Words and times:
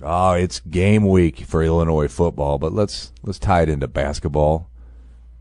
Oh, 0.00 0.32
it's 0.32 0.60
game 0.60 1.08
week 1.08 1.40
for 1.40 1.62
Illinois 1.62 2.08
football, 2.08 2.58
but 2.58 2.72
let's 2.72 3.12
let's 3.22 3.38
tie 3.38 3.62
it 3.62 3.68
into 3.68 3.88
basketball. 3.88 4.68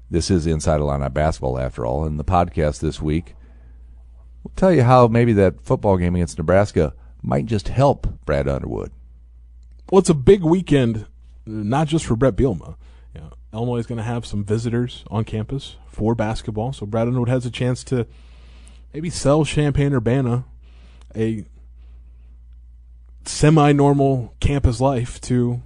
This 0.09 0.29
is 0.29 0.46
Inside 0.46 0.81
Illini 0.81 1.09
basketball, 1.09 1.57
after 1.57 1.85
all, 1.85 2.04
and 2.04 2.20
the 2.20 2.25
podcast 2.25 2.79
this 2.81 3.01
week 3.01 3.35
will 4.43 4.51
tell 4.55 4.71
you 4.71 4.83
how 4.83 5.07
maybe 5.07 5.33
that 5.33 5.61
football 5.61 5.97
game 5.97 6.15
against 6.15 6.37
Nebraska 6.37 6.93
might 7.21 7.45
just 7.45 7.69
help 7.69 8.07
Brad 8.25 8.47
Underwood. 8.47 8.91
Well, 9.89 10.00
it's 10.00 10.09
a 10.09 10.16
big 10.16 10.43
weekend, 10.43 11.05
not 11.45 11.88
just 11.88 12.05
for 12.05 12.15
Bret 12.15 12.36
Bielema. 12.36 12.75
You 13.13 13.21
know, 13.21 13.31
Illinois 13.54 13.77
is 13.77 13.88
going 13.88 13.97
to 13.97 14.04
have 14.04 14.25
some 14.25 14.43
visitors 14.43 15.04
on 15.09 15.23
campus 15.23 15.75
for 15.88 16.15
basketball, 16.15 16.73
so 16.73 16.86
Brad 16.86 17.07
Underwood 17.07 17.29
has 17.29 17.45
a 17.45 17.52
chance 17.52 17.83
to 17.86 18.05
maybe 18.93 19.09
sell 19.09 19.45
Champaign 19.45 19.93
Urbana 19.93 20.45
a 21.15 21.45
semi-normal 23.25 24.33
campus 24.39 24.81
life 24.81 25.19
to 25.21 25.62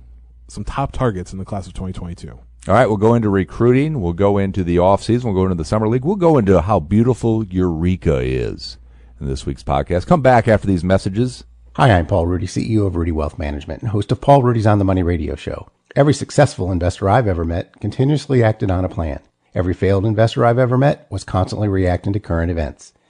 some 0.48 0.64
top 0.64 0.92
targets 0.92 1.32
in 1.32 1.40
the 1.40 1.46
class 1.46 1.68
of 1.68 1.74
2022. 1.74 2.30
All 2.68 2.74
right, 2.74 2.88
we'll 2.88 2.98
go 2.98 3.14
into 3.14 3.30
recruiting. 3.30 4.02
We'll 4.02 4.14
go 4.14 4.38
into 4.38 4.64
the 4.64 4.78
offseason. 4.78 5.26
We'll 5.26 5.34
go 5.36 5.44
into 5.44 5.56
the 5.56 5.66
summer 5.66 5.88
league. 5.88 6.04
We'll 6.04 6.16
go 6.16 6.38
into 6.38 6.62
how 6.62 6.80
beautiful 6.80 7.44
Eureka 7.46 8.22
is 8.22 8.78
in 9.20 9.28
this 9.28 9.46
week's 9.46 9.64
podcast. 9.64 10.08
Come 10.08 10.22
back 10.22 10.48
after 10.48 10.68
these 10.68 10.84
messages. 10.84 11.44
Hi, 11.74 11.92
I'm 11.92 12.08
Paul 12.08 12.26
Rudy, 12.26 12.48
CEO 12.48 12.88
of 12.88 12.96
Rudy 12.96 13.12
Wealth 13.12 13.38
Management 13.38 13.82
and 13.82 13.92
host 13.92 14.12
of 14.12 14.22
Paul 14.22 14.42
Rudy's 14.42 14.66
On 14.66 14.80
the 14.80 14.86
Money 14.86 15.04
radio 15.04 15.36
show. 15.36 15.70
Every 15.96 16.14
successful 16.14 16.72
investor 16.72 17.10
I've 17.10 17.28
ever 17.28 17.46
met 17.46 17.80
continuously 17.80 18.44
acted 18.44 18.72
on 18.72 18.84
a 18.84 18.90
plan. 18.90 19.20
Every 19.54 19.74
failed 19.74 20.06
investor 20.06 20.46
I've 20.46 20.58
ever 20.58 20.78
met 20.78 21.06
was 21.10 21.24
constantly 21.24 21.68
reacting 21.68 22.14
to 22.14 22.20
current 22.20 22.52
events. 22.52 22.94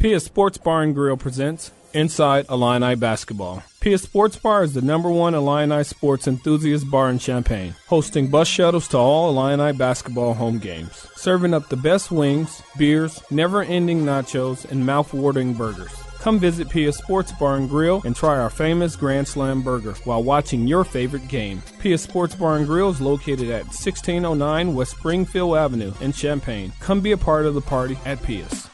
Pia 0.00 0.18
Sports 0.18 0.56
Bar 0.56 0.82
and 0.82 0.94
Grill 0.94 1.18
presents 1.18 1.72
Inside 1.92 2.46
Illini 2.48 2.94
Basketball. 2.94 3.62
Pia 3.80 3.98
Sports 3.98 4.34
Bar 4.34 4.62
is 4.62 4.72
the 4.72 4.80
number 4.80 5.10
one 5.10 5.34
Illini 5.34 5.84
sports 5.84 6.26
enthusiast 6.26 6.90
bar 6.90 7.10
in 7.10 7.18
Champaign, 7.18 7.74
hosting 7.86 8.28
bus 8.28 8.48
shuttles 8.48 8.88
to 8.88 8.96
all 8.96 9.28
Illini 9.28 9.76
basketball 9.76 10.32
home 10.32 10.58
games, 10.58 11.06
serving 11.16 11.52
up 11.52 11.68
the 11.68 11.76
best 11.76 12.10
wings, 12.10 12.62
beers, 12.78 13.22
never-ending 13.30 14.02
nachos, 14.02 14.64
and 14.70 14.86
mouth-watering 14.86 15.52
burgers. 15.52 15.92
Come 16.20 16.38
visit 16.38 16.70
Pia 16.70 16.94
Sports 16.94 17.32
Bar 17.32 17.56
and 17.56 17.68
Grill 17.68 18.00
and 18.06 18.16
try 18.16 18.38
our 18.38 18.48
famous 18.48 18.96
Grand 18.96 19.28
Slam 19.28 19.60
burger 19.60 19.92
while 20.04 20.22
watching 20.22 20.66
your 20.66 20.84
favorite 20.84 21.28
game. 21.28 21.62
Pia 21.78 21.98
Sports 21.98 22.34
Bar 22.34 22.56
and 22.56 22.66
Grill 22.66 22.88
is 22.88 23.02
located 23.02 23.50
at 23.50 23.64
1609 23.64 24.74
West 24.74 24.92
Springfield 24.92 25.58
Avenue 25.58 25.92
in 26.00 26.14
Champaign. 26.14 26.72
Come 26.80 27.02
be 27.02 27.12
a 27.12 27.18
part 27.18 27.44
of 27.44 27.52
the 27.52 27.60
party 27.60 27.98
at 28.06 28.22
Pia's. 28.22 28.69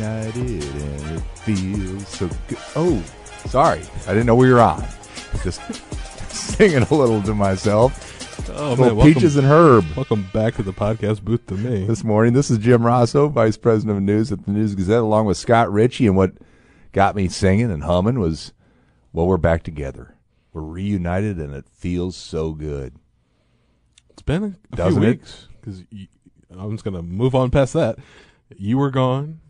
Reunited 0.00 0.64
and 0.64 1.18
it 1.18 1.20
feels 1.40 2.08
so 2.08 2.26
good. 2.48 2.58
Oh, 2.74 3.02
sorry. 3.44 3.82
I 4.06 4.14
didn't 4.14 4.24
know 4.24 4.34
we 4.34 4.50
were 4.50 4.60
on. 4.60 4.82
Just 5.44 5.60
singing 6.32 6.84
a 6.84 6.94
little 6.94 7.22
to 7.24 7.34
myself. 7.34 8.48
Oh 8.56 8.72
Little 8.72 9.02
Peaches 9.02 9.36
and 9.36 9.46
Herb 9.46 9.84
welcome 9.94 10.26
back 10.32 10.54
to 10.54 10.62
the 10.62 10.72
podcast 10.72 11.22
booth 11.22 11.46
to 11.48 11.54
me. 11.54 11.84
this 11.84 12.02
morning. 12.02 12.32
This 12.32 12.50
is 12.50 12.56
Jim 12.56 12.80
Rossow, 12.80 13.30
Vice 13.30 13.58
President 13.58 13.98
of 13.98 14.02
News 14.02 14.32
at 14.32 14.46
the 14.46 14.52
News 14.52 14.74
Gazette, 14.74 15.02
along 15.02 15.26
with 15.26 15.36
Scott 15.36 15.70
Richey. 15.70 16.06
And 16.06 16.16
what 16.16 16.32
got 16.92 17.14
me 17.14 17.28
singing 17.28 17.70
and 17.70 17.84
humming 17.84 18.18
was, 18.18 18.54
well, 19.12 19.26
we're 19.26 19.36
back 19.36 19.64
together. 19.64 20.14
We're 20.54 20.62
reunited 20.62 21.36
and 21.36 21.54
it 21.54 21.66
feels 21.68 22.16
so 22.16 22.52
good. 22.52 22.94
It's 24.08 24.22
been 24.22 24.56
a, 24.72 24.82
a 24.82 24.90
few 24.92 25.00
weeks 25.00 25.48
because 25.60 25.84
I'm 26.50 26.70
just 26.70 26.84
going 26.84 26.96
to 26.96 27.02
move 27.02 27.34
on 27.34 27.50
past 27.50 27.74
that. 27.74 27.98
You 28.56 28.78
were 28.78 28.90
gone, 28.90 29.40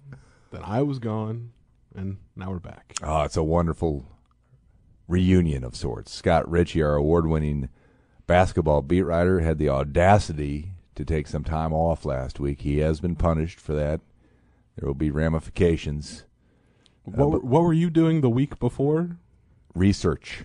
then 0.50 0.62
I 0.64 0.82
was 0.82 0.98
gone, 0.98 1.52
and 1.94 2.18
now 2.36 2.50
we're 2.50 2.58
back. 2.58 2.94
Oh, 3.02 3.22
it's 3.22 3.36
a 3.36 3.42
wonderful 3.42 4.06
reunion 5.08 5.64
of 5.64 5.74
sorts. 5.76 6.12
Scott 6.12 6.48
Richey, 6.50 6.82
our 6.82 6.94
award 6.94 7.26
winning 7.26 7.68
basketball 8.26 8.82
beat 8.82 9.02
writer, 9.02 9.40
had 9.40 9.58
the 9.58 9.68
audacity 9.68 10.72
to 10.94 11.04
take 11.04 11.26
some 11.26 11.44
time 11.44 11.72
off 11.72 12.04
last 12.04 12.38
week. 12.40 12.60
He 12.62 12.78
has 12.78 13.00
been 13.00 13.16
punished 13.16 13.58
for 13.60 13.72
that. 13.74 14.00
There 14.76 14.86
will 14.86 14.94
be 14.94 15.10
ramifications. 15.10 16.24
What, 17.04 17.24
Uh, 17.24 17.28
were- 17.28 17.38
what 17.40 17.62
were 17.62 17.72
you 17.72 17.90
doing 17.90 18.20
the 18.20 18.30
week 18.30 18.58
before? 18.58 19.16
Research. 19.74 20.44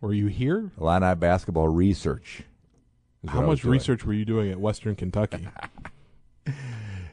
Were 0.00 0.12
you 0.12 0.26
here? 0.26 0.70
Illini 0.80 1.14
basketball 1.14 1.68
research. 1.68 2.42
How 3.26 3.36
what 3.38 3.44
I 3.44 3.48
was 3.48 3.64
much 3.64 3.70
research 3.72 4.04
were 4.04 4.12
you 4.12 4.24
doing 4.24 4.50
at 4.50 4.58
Western 4.60 4.96
Kentucky? 4.96 5.46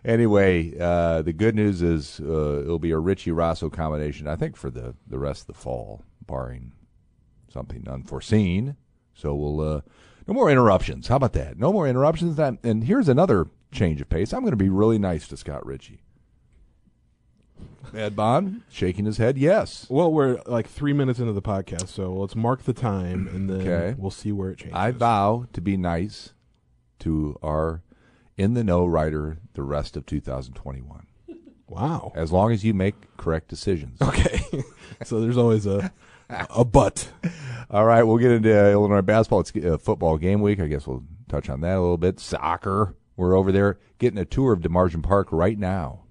Anyway, 0.06 0.74
uh, 0.80 1.22
the 1.22 1.34
good 1.34 1.56
news 1.56 1.82
is 1.82 2.20
uh, 2.22 2.62
it'll 2.62 2.80
be 2.80 2.92
a 2.92 2.98
Richey 2.98 3.32
Rossow 3.32 3.70
combination, 3.72 4.28
I 4.28 4.36
think, 4.36 4.56
for 4.56 4.70
the, 4.70 4.96
the 5.08 5.20
rest 5.20 5.42
of 5.42 5.48
the 5.48 5.54
fall, 5.54 6.04
barring 6.26 6.72
something 7.52 7.88
unforeseen. 7.90 8.76
So 9.14 9.36
we'll 9.36 9.60
uh, 9.62 9.82
no 10.28 10.34
more 10.34 10.50
interruptions. 10.50 11.08
How 11.08 11.18
about 11.18 11.34
that? 11.34 11.58
No 11.58 11.74
more 11.74 11.88
interruptions. 11.88 12.36
That 12.38 12.56
and 12.64 12.84
here's 12.86 13.10
another 13.10 13.48
change 13.72 14.00
of 14.00 14.08
pace. 14.10 14.32
I'm 14.34 14.42
going 14.42 14.52
to 14.52 14.58
be 14.58 14.70
really 14.70 14.98
nice 15.00 15.28
to 15.28 15.38
Scott 15.38 15.66
Richey. 15.66 16.02
Ed 17.94 18.16
Bond 18.16 18.62
shaking 18.70 19.06
his 19.06 19.18
head. 19.18 19.38
Yes, 19.38 19.88
well, 19.90 20.12
we're 20.12 20.40
like 20.46 20.68
three 20.68 20.94
minutes 20.94 21.20
into 21.20 21.34
the 21.34 21.42
podcast, 21.42 21.88
so 21.88 22.14
let's 22.14 22.36
mark 22.36 22.64
the 22.64 22.74
time, 22.74 23.28
and 23.28 23.50
then 23.50 23.62
Okay. 23.62 23.96
we'll 23.98 24.12
see 24.12 24.32
where 24.32 24.52
it 24.52 24.60
changes. 24.60 24.76
I 24.78 24.92
vow 24.92 25.48
to 25.54 25.60
be 25.62 25.76
nice 25.76 26.34
to 27.00 27.38
our 27.42 27.82
in 28.40 28.54
the 28.56 28.64
know 28.64 28.86
writer 28.86 29.38
the 29.54 29.62
rest 29.62 29.96
of 29.98 30.06
2021, 30.06 31.06
Wow. 31.68 32.12
as 32.16 32.32
long 32.32 32.52
as 32.52 32.64
you 32.64 32.74
make 32.74 33.16
correct 33.18 33.48
decisions. 33.50 34.02
Okay. 34.02 34.42
so 35.04 35.20
there's 35.22 35.38
always 35.38 35.66
a 35.66 35.92
a 36.30 36.64
but. 36.66 37.12
All 37.70 37.86
right, 37.86 38.04
we'll 38.04 38.18
get 38.18 38.32
into 38.32 38.52
uh, 38.52 38.72
Illinois 38.72 39.02
basketball. 39.02 39.42
It's 39.42 39.56
uh, 39.56 39.78
football 39.78 40.18
game 40.18 40.42
week. 40.42 40.60
I 40.60 40.68
guess 40.68 40.88
we'll 40.88 41.04
touch 41.28 41.50
on 41.50 41.62
that 41.62 41.76
a 41.78 41.82
little 41.82 41.98
bit. 41.98 42.20
Soccer. 42.20 42.96
We're 43.18 43.36
over 43.36 43.52
there 43.52 43.78
getting 43.98 44.18
a 44.20 44.26
tour 44.26 44.54
of 44.54 44.62
Demirjian 44.62 45.04
Park 45.04 45.28
right 45.32 45.58
now. 45.60 46.04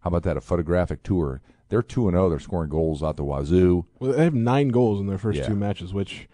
How 0.00 0.08
about 0.08 0.22
that? 0.24 0.36
A 0.36 0.40
photographic 0.40 1.02
tour. 1.02 1.42
They're 1.68 1.82
2 1.82 2.08
and 2.08 2.14
0. 2.14 2.28
They're 2.30 2.38
scoring 2.38 2.70
goals 2.70 3.02
out 3.02 3.16
the 3.16 3.24
wazoo. 3.24 3.86
Well, 3.98 4.12
they 4.12 4.24
have 4.24 4.34
nine 4.34 4.68
goals 4.68 5.00
in 5.00 5.06
their 5.06 5.18
first 5.18 5.38
Yeah. 5.40 5.46
two 5.48 5.54
matches, 5.56 5.92
which, 5.92 6.28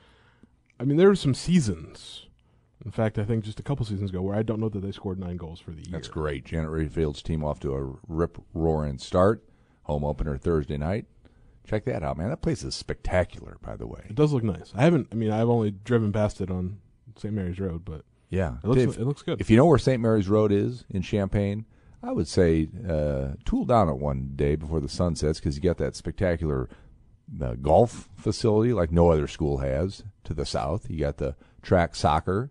I 0.78 0.84
mean, 0.84 0.96
there 0.98 1.08
were 1.08 1.16
some 1.16 1.34
seasons. 1.34 2.26
In 2.84 2.90
fact, 2.90 3.18
I 3.18 3.24
think 3.24 3.44
just 3.44 3.60
a 3.60 3.62
couple 3.62 3.84
seasons 3.84 4.10
ago 4.10 4.22
where 4.22 4.34
I 4.36 4.42
don't 4.42 4.58
know 4.60 4.68
that 4.70 4.80
they 4.80 4.92
scored 4.92 5.18
nine 5.18 5.36
goals 5.36 5.60
for 5.60 5.70
the 5.72 5.78
year. 5.82 5.90
That's 5.90 6.08
great. 6.08 6.44
Janet 6.46 6.70
Rayfield's 6.70 7.22
team 7.22 7.44
off 7.44 7.60
to 7.60 7.74
a 7.74 7.94
rip 8.08 8.38
roaring 8.54 8.98
start. 8.98 9.44
Home 9.84 10.04
opener 10.04 10.36
Thursday 10.38 10.76
night. 10.78 11.06
Check 11.66 11.84
that 11.84 12.02
out, 12.02 12.16
man. 12.16 12.30
That 12.30 12.42
place 12.42 12.62
is 12.64 12.74
spectacular, 12.74 13.58
by 13.60 13.76
the 13.76 13.86
way. 13.86 14.00
It 14.08 14.14
does 14.14 14.32
look 14.32 14.42
nice. 14.44 14.72
I 14.74 14.82
haven't. 14.82 15.08
I 15.12 15.14
mean, 15.14 15.30
I've 15.30 15.48
only 15.48 15.70
driven 15.72 16.12
past 16.12 16.40
it 16.40 16.50
on 16.50 16.78
St. 17.16 17.34
Mary's 17.34 17.60
Road, 17.60 17.84
but 17.84 18.04
Yeah. 18.30 18.56
it 18.62 18.66
looks 18.66 18.80
If- 18.82 18.98
it 18.98 19.04
looks 19.04 19.22
good. 19.22 19.40
If 19.40 19.50
you 19.50 19.56
know 19.56 19.66
where 19.66 19.78
St. 19.78 20.00
Mary's 20.00 20.28
Road 20.28 20.50
is 20.52 20.84
in 20.88 21.02
Champaign, 21.02 21.66
I 22.02 22.12
would 22.12 22.28
say 22.28 22.68
uh, 22.88 23.32
tool 23.44 23.66
down 23.66 23.88
it 23.90 23.98
one 23.98 24.32
day 24.36 24.56
before 24.56 24.80
the 24.80 24.88
sun 24.88 25.16
sets 25.16 25.38
because 25.38 25.54
you 25.56 25.62
got 25.62 25.76
that 25.78 25.94
spectacular 25.96 26.68
uh, 27.40 27.54
golf 27.54 28.08
facility 28.16 28.72
like 28.72 28.90
no 28.90 29.10
other 29.10 29.28
school 29.28 29.58
has 29.58 30.02
to 30.24 30.32
the 30.34 30.46
south. 30.46 30.88
You 30.90 30.98
got 31.00 31.18
the 31.18 31.36
track 31.62 31.94
soccer 31.94 32.50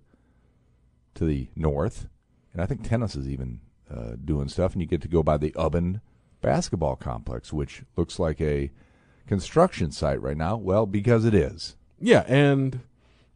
to 1.15 1.25
the 1.25 1.49
north, 1.55 2.07
and 2.53 2.61
I 2.61 2.65
think 2.65 2.87
tennis 2.87 3.15
is 3.15 3.27
even 3.27 3.61
uh, 3.93 4.13
doing 4.23 4.47
stuff. 4.47 4.73
And 4.73 4.81
you 4.81 4.87
get 4.87 5.01
to 5.01 5.07
go 5.07 5.23
by 5.23 5.37
the 5.37 5.51
Ubben 5.51 6.01
basketball 6.41 6.95
complex, 6.95 7.51
which 7.51 7.83
looks 7.97 8.19
like 8.19 8.39
a 8.41 8.71
construction 9.27 9.91
site 9.91 10.21
right 10.21 10.37
now. 10.37 10.57
Well, 10.57 10.85
because 10.85 11.25
it 11.25 11.33
is. 11.33 11.75
Yeah, 11.99 12.23
and 12.27 12.81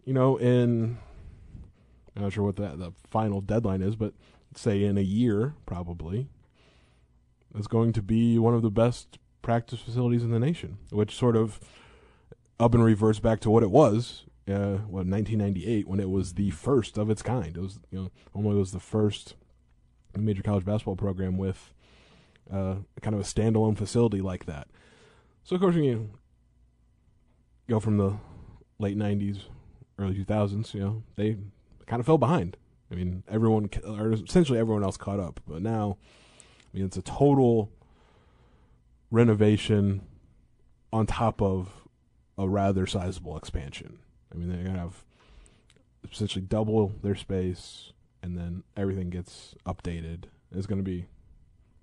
you 0.06 0.14
know, 0.14 0.38
in 0.38 0.98
I'm 2.16 2.24
not 2.24 2.34
sure 2.34 2.44
what 2.44 2.56
the 2.56 2.76
the 2.76 2.92
final 3.10 3.42
deadline 3.42 3.82
is, 3.82 3.96
but 3.96 4.14
say 4.56 4.84
in 4.84 4.98
a 4.98 5.02
year 5.02 5.56
probably, 5.66 6.30
it's 7.56 7.68
going 7.68 7.94
to 7.94 8.02
be 8.02 8.38
one 8.38 8.54
of 8.54 8.62
the 8.62 8.72
best 8.72 9.18
practice 9.42 9.80
facilities 9.80 10.24
in 10.24 10.32
the 10.32 10.40
nation, 10.40 10.78
which 10.90 11.16
sort 11.16 11.36
of 11.36 11.60
up 12.60 12.74
and 12.74 12.84
reverts 12.84 13.20
back 13.20 13.40
to 13.42 13.50
what 13.50 13.64
it 13.64 13.72
was. 13.72 14.26
Uh, 14.46 14.84
what 14.90 15.08
1998 15.08 15.88
when 15.88 16.02
it 16.02 16.10
was 16.10 16.34
the 16.34 16.52
first 16.52 16.98
of 16.98 17.10
its 17.10 17.22
kind. 17.22 17.56
It 17.56 17.62
was 17.62 17.80
you 17.92 18.00
know 18.00 18.12
Illinois 18.36 18.60
was 18.60 18.72
the 18.74 18.80
first 18.80 19.36
major 20.18 20.44
college 20.44 20.66
basketball 20.66 20.98
program 20.98 21.38
with 21.38 21.74
uh, 22.52 22.76
kind 23.02 23.16
of 23.16 23.22
a 23.22 23.24
standalone 23.24 23.78
facility 23.78 24.20
like 24.20 24.46
that. 24.46 24.68
So 25.44 25.56
of 25.56 25.62
course 25.62 25.76
when 25.76 25.86
you 25.86 26.10
go 27.70 27.80
from 27.80 27.98
the 27.98 28.18
late 28.80 28.98
'90s, 28.98 29.44
early 29.98 30.16
2000s. 30.16 30.74
You 30.74 30.80
know, 30.82 31.04
they 31.16 31.38
kind 31.86 32.00
of 32.00 32.06
fell 32.06 32.18
behind. 32.18 32.58
I 32.92 32.96
mean, 32.96 33.24
everyone 33.28 33.70
or 33.86 34.12
essentially 34.12 34.60
everyone 34.60 34.84
else 34.84 34.98
caught 34.98 35.20
up, 35.20 35.40
but 35.48 35.62
now, 35.62 35.98
I 36.74 36.78
mean, 36.78 36.86
it's 36.86 36.98
a 36.98 37.02
total 37.02 37.72
renovation 39.10 40.02
on 40.92 41.08
top 41.08 41.42
of 41.42 41.88
a 42.38 42.48
rather 42.48 42.86
sizable 42.86 43.38
expansion. 43.38 44.00
I 44.34 44.38
mean, 44.38 44.50
they're 44.50 44.64
gonna 44.64 44.80
have 44.80 45.04
essentially 46.12 46.44
double 46.44 46.92
their 47.02 47.16
space, 47.16 47.94
and 48.22 48.38
then 48.38 48.64
everything 48.76 49.10
gets 49.10 49.56
updated. 49.66 50.26
It's 50.56 50.68
going 50.68 50.80
to 50.80 50.84
be 50.84 51.08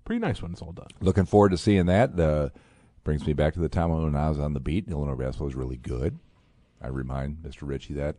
pretty 0.05 0.19
nice 0.19 0.41
when 0.41 0.51
it's 0.53 0.61
all 0.61 0.71
done. 0.71 0.87
Looking 1.01 1.25
forward 1.25 1.49
to 1.49 1.57
seeing 1.57 1.87
that. 1.87 2.17
Uh, 2.19 2.49
brings 3.03 3.25
me 3.25 3.33
back 3.33 3.53
to 3.53 3.59
the 3.59 3.67
time 3.69 3.89
when 3.89 4.15
I 4.15 4.29
was 4.29 4.39
on 4.39 4.53
the 4.53 4.59
beat. 4.59 4.87
Illinois 4.87 5.15
basketball 5.15 5.47
was 5.47 5.55
really 5.55 5.77
good. 5.77 6.19
I 6.81 6.87
remind 6.87 7.37
Mr. 7.37 7.63
Richey 7.63 7.93
that 7.95 8.15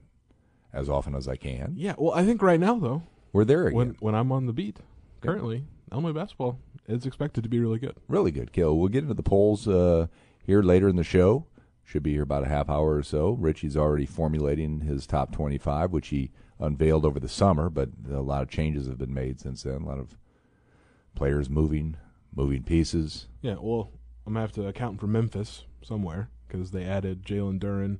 as 0.73 0.89
often 0.89 1.15
as 1.15 1.29
I 1.29 1.37
can. 1.37 1.75
Yeah, 1.77 1.95
well, 1.99 2.13
I 2.15 2.25
think 2.25 2.43
right 2.43 2.61
now 2.61 2.77
though, 2.79 3.03
We're 3.33 3.45
there 3.45 3.67
again. 3.67 3.77
when 3.77 3.89
when 4.01 4.15
I'm 4.15 4.33
on 4.33 4.47
the 4.47 4.53
beat, 4.53 4.79
currently 5.21 5.65
Illinois 5.91 6.13
basketball 6.13 6.59
is 6.89 7.07
expected 7.07 7.43
to 7.45 7.49
be 7.49 7.61
really 7.61 7.79
good. 7.79 7.95
really 8.09 8.31
good, 8.31 8.53
Kill. 8.53 8.77
We'll 8.77 8.89
get 8.89 9.03
into 9.05 9.15
the 9.15 9.23
polls 9.23 9.69
uh, 9.69 10.09
here 10.45 10.63
later 10.63 10.89
in 10.89 10.97
the 10.97 11.05
show. 11.05 11.47
Should 11.85 12.03
be 12.03 12.13
here 12.13 12.23
about 12.23 12.45
a 12.45 12.49
half 12.49 12.71
hour 12.71 12.97
or 12.97 13.03
so. 13.03 13.37
Richey's 13.37 13.77
already 13.77 14.07
formulating 14.07 14.81
his 14.81 15.07
top 15.07 15.33
25, 15.33 15.91
which 15.91 16.09
he 16.09 16.31
unveiled 16.59 17.05
over 17.05 17.21
the 17.21 17.29
summer, 17.29 17.69
but 17.69 17.91
a 18.11 18.21
lot 18.21 18.43
of 18.43 18.49
changes 18.49 18.87
have 18.87 18.99
been 18.99 19.13
made 19.13 19.41
since 19.41 19.65
then. 19.65 19.83
A 19.83 19.87
lot 19.87 19.99
of 19.99 20.17
players 21.15 21.51
moving, 21.51 21.97
moving 22.35 22.63
pieces. 22.63 23.27
Yeah, 23.43 23.57
well, 23.61 23.91
I'm 24.27 24.35
gonna 24.35 24.43
have 24.43 24.53
to 24.53 24.67
account 24.67 25.01
for 25.01 25.07
Memphis 25.07 25.65
somewhere 25.83 26.31
because 26.47 26.71
they 26.71 26.85
added 26.85 27.25
Jalen 27.25 27.59
Duren, 27.59 27.99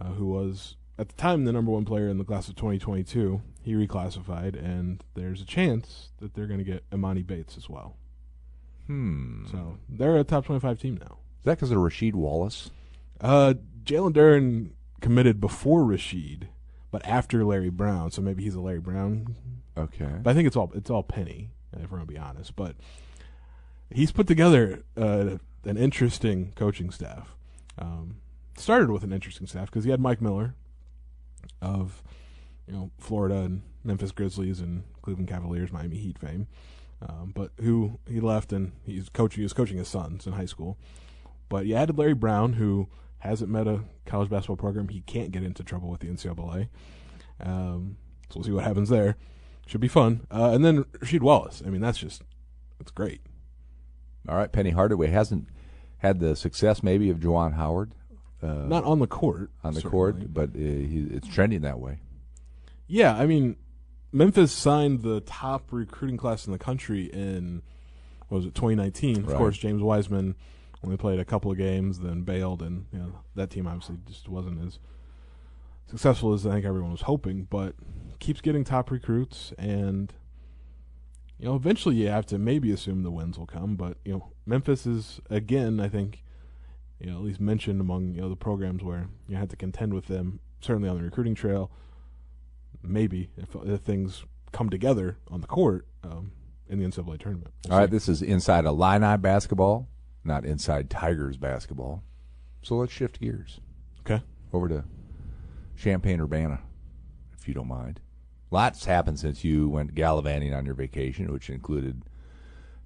uh, 0.00 0.12
who 0.14 0.26
was 0.26 0.76
at 0.98 1.08
the 1.08 1.14
time 1.14 1.44
the 1.44 1.52
number 1.52 1.70
one 1.70 1.84
player 1.84 2.08
in 2.08 2.18
the 2.18 2.24
class 2.24 2.48
of 2.48 2.56
2022. 2.56 3.40
He 3.62 3.74
reclassified, 3.74 4.56
and 4.56 5.04
there's 5.14 5.42
a 5.42 5.44
chance 5.44 6.08
that 6.18 6.34
they're 6.34 6.46
going 6.46 6.58
to 6.58 6.64
get 6.64 6.88
Emoni 6.90 7.26
Bates 7.26 7.56
as 7.56 7.68
well. 7.68 7.96
Hmm. 8.86 9.44
So 9.50 9.78
they're 9.88 10.16
a 10.16 10.24
top 10.24 10.46
25 10.46 10.80
team 10.80 10.98
now. 10.98 11.18
Is 11.38 11.44
that 11.44 11.56
because 11.56 11.70
of 11.70 11.76
Rasheed 11.78 12.14
Wallace? 12.14 12.70
Uh, 13.20 13.54
Jalen 13.84 14.12
Duren 14.12 14.70
committed 15.00 15.40
before 15.40 15.82
Rasheed, 15.82 16.48
but 16.90 17.04
after 17.06 17.44
Larry 17.44 17.70
Brown. 17.70 18.10
So 18.10 18.22
maybe 18.22 18.42
he's 18.42 18.54
a 18.54 18.60
Larry 18.60 18.80
Brown. 18.80 19.36
Okay. 19.76 20.10
But 20.22 20.30
I 20.30 20.34
think 20.34 20.46
it's 20.46 20.56
all 20.56 20.70
it's 20.74 20.90
all 20.90 21.02
Penny, 21.02 21.50
if 21.76 21.90
we're 21.90 21.98
gonna 21.98 22.06
be 22.06 22.18
honest. 22.18 22.56
But 22.56 22.76
he's 23.90 24.12
put 24.12 24.26
together 24.26 24.82
uh, 24.96 25.38
an 25.64 25.76
interesting 25.76 26.52
coaching 26.56 26.90
staff. 26.90 27.36
Um, 27.78 28.16
started 28.56 28.90
with 28.90 29.04
an 29.04 29.12
interesting 29.12 29.46
staff 29.46 29.66
because 29.66 29.84
he 29.84 29.90
had 29.90 30.00
Mike 30.00 30.20
Miller 30.20 30.54
of 31.62 32.02
you 32.66 32.72
know 32.72 32.90
Florida 32.98 33.36
and 33.36 33.62
Memphis 33.84 34.12
Grizzlies 34.12 34.60
and 34.60 34.82
Cleveland 35.02 35.28
Cavaliers, 35.28 35.72
Miami 35.72 35.96
Heat 35.96 36.18
fame. 36.18 36.46
Um, 37.00 37.32
but 37.34 37.52
who 37.60 38.00
he 38.08 38.20
left 38.20 38.52
and 38.52 38.72
he's 38.84 39.08
coaching. 39.08 39.40
He 39.40 39.44
was 39.44 39.52
coaching 39.52 39.78
his 39.78 39.88
sons 39.88 40.26
in 40.26 40.32
high 40.32 40.46
school. 40.46 40.76
But 41.48 41.66
you 41.66 41.76
added 41.76 41.96
Larry 41.96 42.14
Brown, 42.14 42.54
who 42.54 42.88
hasn't 43.18 43.50
met 43.50 43.66
a 43.66 43.80
college 44.06 44.30
basketball 44.30 44.56
program. 44.56 44.88
He 44.88 45.00
can't 45.02 45.30
get 45.30 45.42
into 45.42 45.62
trouble 45.62 45.90
with 45.90 46.00
the 46.00 46.08
NCAA. 46.08 46.68
Um, 47.40 47.96
so 48.30 48.36
we'll 48.36 48.44
see 48.44 48.52
what 48.52 48.64
happens 48.64 48.88
there. 48.88 49.16
Should 49.66 49.80
be 49.80 49.88
fun. 49.88 50.26
Uh, 50.30 50.50
and 50.52 50.64
then 50.64 50.84
Rasheed 50.84 51.20
Wallace. 51.20 51.62
I 51.66 51.70
mean, 51.70 51.80
that's 51.80 51.98
just 51.98 52.22
that's 52.78 52.90
great. 52.90 53.20
All 54.28 54.36
right. 54.36 54.50
Penny 54.50 54.70
Hardaway 54.70 55.08
hasn't 55.08 55.48
had 55.98 56.20
the 56.20 56.36
success 56.36 56.82
maybe 56.82 57.10
of 57.10 57.18
Juwan 57.18 57.54
Howard 57.54 57.92
uh, 58.42 58.46
Not 58.66 58.84
on 58.84 58.98
the 59.00 59.06
court. 59.06 59.50
on 59.64 59.74
the 59.74 59.80
certainly. 59.80 59.90
court, 59.90 60.34
but 60.34 60.50
uh, 60.50 60.58
he, 60.58 61.08
it's 61.10 61.28
trending 61.28 61.62
that 61.62 61.80
way. 61.80 62.00
Yeah, 62.86 63.16
I 63.16 63.26
mean, 63.26 63.56
Memphis 64.12 64.52
signed 64.52 65.02
the 65.02 65.20
top 65.20 65.72
recruiting 65.72 66.16
class 66.16 66.46
in 66.46 66.52
the 66.52 66.58
country 66.58 67.04
in 67.04 67.62
what 68.28 68.38
was 68.38 68.46
it 68.46 68.54
2019. 68.54 69.24
Of 69.24 69.34
course, 69.34 69.58
James 69.58 69.82
Wiseman 69.82 70.36
only 70.84 70.96
played 70.96 71.18
a 71.18 71.24
couple 71.24 71.50
of 71.50 71.58
games, 71.58 72.00
then 72.00 72.22
bailed, 72.22 72.62
and 72.62 72.86
you 72.92 72.98
know 72.98 73.20
that 73.34 73.50
team 73.50 73.66
obviously 73.66 73.96
just 74.06 74.28
wasn't 74.28 74.64
as 74.66 74.78
successful 75.86 76.32
as 76.32 76.46
I 76.46 76.52
think 76.52 76.66
everyone 76.66 76.92
was 76.92 77.02
hoping. 77.02 77.44
But 77.44 77.74
keeps 78.18 78.40
getting 78.40 78.64
top 78.64 78.90
recruits, 78.90 79.52
and 79.58 80.12
you 81.38 81.46
know 81.46 81.56
eventually 81.56 81.96
you 81.96 82.08
have 82.08 82.26
to 82.26 82.38
maybe 82.38 82.70
assume 82.72 83.02
the 83.02 83.10
wins 83.10 83.38
will 83.38 83.46
come. 83.46 83.76
But 83.76 83.98
you 84.04 84.12
know 84.12 84.32
Memphis 84.46 84.86
is 84.86 85.20
again, 85.30 85.80
I 85.80 85.88
think, 85.88 86.22
you 87.00 87.10
know 87.10 87.16
at 87.18 87.24
least 87.24 87.40
mentioned 87.40 87.80
among 87.80 88.14
you 88.14 88.20
know 88.20 88.28
the 88.28 88.36
programs 88.36 88.82
where 88.82 89.08
you 89.28 89.36
had 89.36 89.50
to 89.50 89.56
contend 89.56 89.94
with 89.94 90.06
them. 90.06 90.40
Certainly 90.60 90.88
on 90.88 90.96
the 90.96 91.04
recruiting 91.04 91.36
trail 91.36 91.70
maybe 92.82 93.30
if, 93.36 93.54
if 93.64 93.80
things 93.80 94.24
come 94.52 94.70
together 94.70 95.18
on 95.30 95.40
the 95.40 95.46
court 95.46 95.86
um, 96.02 96.32
in 96.68 96.78
the 96.78 96.86
NCAA 96.86 97.18
tournament. 97.20 97.52
We'll 97.64 97.74
All 97.74 97.80
right, 97.80 97.88
see. 97.88 97.92
this 97.92 98.08
is 98.08 98.22
inside 98.22 98.64
Illini 98.64 99.16
basketball, 99.16 99.88
not 100.28 100.44
inside 100.44 100.90
Tigers 100.90 101.36
basketball. 101.36 102.02
So 102.62 102.76
let's 102.76 102.92
shift 102.92 103.20
gears 103.20 103.60
okay. 104.00 104.22
over 104.52 104.68
to 104.68 104.84
Champaign 105.76 106.20
Urbana, 106.20 106.60
if 107.38 107.48
you 107.48 107.54
don't 107.54 107.68
mind. 107.68 108.00
Lots 108.50 108.84
happened 108.84 109.18
since 109.18 109.44
you 109.44 109.68
went 109.68 109.94
gallivanting 109.94 110.54
on 110.54 110.64
your 110.64 110.74
vacation, 110.74 111.32
which 111.32 111.50
included 111.50 112.02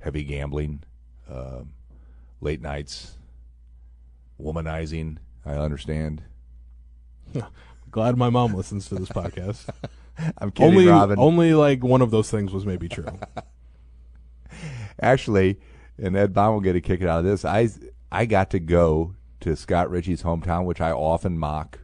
heavy 0.01 0.25
gambling, 0.25 0.83
um 1.31 1.71
late 2.41 2.61
nights, 2.61 3.17
womanizing. 4.41 5.19
I 5.47 5.53
understand. 5.53 6.23
Glad 7.91 8.17
my 8.17 8.31
mom 8.31 8.55
listens 8.55 8.89
to 8.89 8.97
this 8.97 9.09
podcast. 9.09 9.69
I'm 10.39 10.51
kidding, 10.51 10.73
only, 10.73 10.87
Robin. 10.87 11.19
only 11.19 11.55
like 11.55 11.83
one 11.83 12.03
of 12.03 12.11
those 12.11 12.31
things 12.31 12.53
was 12.53 12.67
maybe 12.67 12.89
true. 12.89 13.07
Actually, 15.01 15.59
and 15.99 16.17
Ed 16.17 16.33
Baum 16.33 16.55
will 16.55 16.61
get 16.61 16.77
a 16.77 16.81
kick 16.81 17.03
out 17.03 17.21
of 17.21 17.25
this. 17.25 17.45
I 17.45 17.69
I 18.11 18.27
got 18.27 18.51
to 18.51 18.59
go 18.59 19.15
to 19.41 19.57
Scott 19.57 19.91
Richey's 19.91 20.23
hometown, 20.23 20.65
which 20.65 20.81
I 20.81 20.93
often 20.93 21.39
mock, 21.39 21.81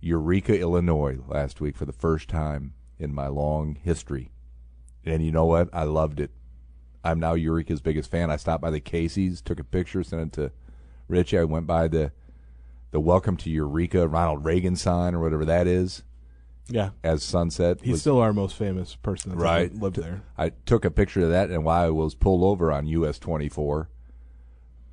Eureka, 0.00 0.58
Illinois, 0.58 1.18
last 1.28 1.60
week 1.60 1.76
for 1.76 1.84
the 1.84 1.92
first 1.92 2.28
time 2.28 2.74
in 2.98 3.14
my 3.14 3.28
long 3.28 3.76
history. 3.82 4.32
And 5.04 5.24
you 5.24 5.32
know 5.32 5.46
what? 5.46 5.68
I 5.72 5.84
loved 5.84 6.20
it. 6.20 6.30
I'm 7.02 7.18
now 7.18 7.34
Eureka's 7.34 7.80
biggest 7.80 8.10
fan. 8.10 8.30
I 8.30 8.36
stopped 8.36 8.62
by 8.62 8.70
the 8.70 8.80
Casey's, 8.80 9.40
took 9.40 9.58
a 9.58 9.64
picture, 9.64 10.02
sent 10.02 10.22
it 10.22 10.32
to 10.34 10.52
Richey. 11.08 11.38
I 11.38 11.44
went 11.44 11.66
by 11.66 11.88
the 11.88 12.12
the 12.90 13.00
Welcome 13.00 13.36
to 13.38 13.50
Eureka 13.50 14.08
Ronald 14.08 14.44
Reagan 14.44 14.74
sign 14.74 15.14
or 15.14 15.20
whatever 15.20 15.44
that 15.44 15.66
is 15.66 16.02
yeah, 16.70 16.90
as 17.04 17.22
sunset. 17.22 17.78
he's 17.82 17.92
was- 17.92 18.00
still 18.00 18.18
our 18.18 18.32
most 18.32 18.56
famous 18.56 18.96
person 18.96 19.30
that's 19.30 19.42
Right. 19.42 19.74
lived 19.74 19.96
there. 19.96 20.22
I 20.38 20.50
took 20.66 20.84
a 20.84 20.90
picture 20.90 21.22
of 21.24 21.30
that, 21.30 21.50
and 21.50 21.64
while 21.64 21.84
I 21.86 21.90
was 21.90 22.14
pulled 22.14 22.42
over 22.42 22.70
on 22.72 22.86
US 22.86 23.18
24, 23.18 23.88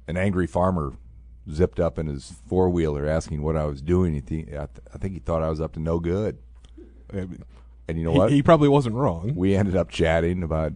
an 0.08 0.18
angry 0.18 0.48
farmer 0.48 0.94
zipped 1.50 1.80
up 1.80 1.98
in 1.98 2.08
his 2.08 2.34
four 2.48 2.70
wheeler 2.70 3.06
asking 3.08 3.42
what 3.42 3.56
I 3.56 3.66
was 3.66 3.82
doing. 3.82 4.14
He 4.14 4.22
th- 4.22 4.48
I, 4.50 4.52
th- 4.68 4.70
I 4.94 4.98
think 4.98 5.14
he 5.14 5.20
thought 5.20 5.42
I 5.44 5.50
was 5.50 5.62
up 5.62 5.74
to 5.74 5.80
no 5.80 6.00
good. 6.00 6.38
I 7.14 7.16
mean, 7.18 7.44
And 7.88 7.98
you 7.98 8.04
know 8.06 8.12
he, 8.12 8.18
what? 8.18 8.32
he 8.32 8.44
probably 8.44 8.68
wasn't 8.70 8.96
wrong. 8.96 9.34
we 9.36 9.56
ended 9.56 9.76
up 9.76 9.90
chatting 9.90 10.44
about 10.44 10.74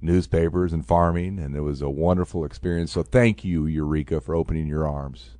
newspapers 0.00 0.72
and 0.72 0.86
farming, 0.86 1.38
and 1.38 1.54
it 1.56 1.60
was 1.60 1.82
a 1.82 1.90
wonderful 1.90 2.44
experience. 2.44 2.92
So 2.92 3.02
thank 3.02 3.44
you, 3.44 3.66
Eureka, 3.66 4.20
for 4.20 4.34
opening 4.34 4.66
your 4.66 4.86
arms. 4.88 5.30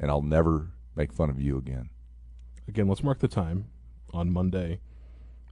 And 0.00 0.10
I'll 0.10 0.22
never 0.22 0.70
make 0.94 1.12
fun 1.12 1.30
of 1.30 1.40
you 1.40 1.56
again. 1.56 1.88
Again, 2.68 2.88
let's 2.88 3.02
mark 3.04 3.20
the 3.20 3.28
time 3.28 3.66
on 4.16 4.32
Monday, 4.32 4.80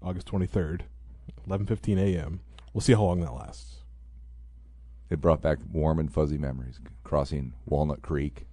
August 0.03 0.27
23rd, 0.29 0.83
11:15 1.49 1.99
a.m. 1.99 2.41
We'll 2.73 2.81
see 2.81 2.95
how 2.95 3.03
long 3.05 3.21
that 3.21 3.33
lasts. 3.35 3.77
It 5.11 5.21
brought 5.21 5.43
back 5.43 5.59
warm 5.71 5.99
and 5.99 6.13
fuzzy 6.13 6.39
memories. 6.39 6.81
Crossing 7.05 7.53
Walnut 7.67 8.03
Creek, 8.03 8.47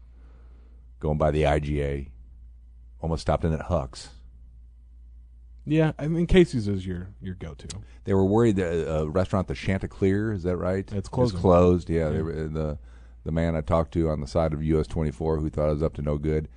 going 0.99 1.17
by 1.17 1.31
the 1.31 1.43
IGA, 1.43 2.09
almost 3.01 3.21
stopped 3.21 3.45
in 3.45 3.53
at 3.53 3.61
Huck's. 3.63 4.09
Yeah, 5.65 5.93
I 5.97 6.07
mean 6.07 6.27
Casey's 6.27 6.67
is 6.67 6.85
your 6.85 7.09
your 7.21 7.35
go-to. 7.35 7.67
They 8.03 8.13
were 8.13 8.25
worried 8.25 8.57
that 8.57 8.93
uh, 9.01 9.09
restaurant, 9.09 9.47
the 9.47 9.55
Chanticleer, 9.55 10.33
is 10.33 10.43
that 10.43 10.57
right? 10.57 10.91
It's 10.91 11.07
closing. 11.09 11.39
closed. 11.39 11.89
Yeah, 11.89 12.09
They 12.09 12.17
Yeah. 12.17 12.21
were, 12.23 12.47
the 12.47 12.77
the 13.23 13.31
man 13.31 13.55
I 13.55 13.61
talked 13.61 13.93
to 13.93 14.09
on 14.09 14.19
the 14.19 14.27
side 14.27 14.51
of 14.53 14.63
US 14.63 14.87
24 14.87 15.37
who 15.37 15.49
thought 15.49 15.69
I 15.69 15.73
was 15.73 15.83
up 15.83 15.93
to 15.93 16.01
no 16.01 16.17
good, 16.17 16.49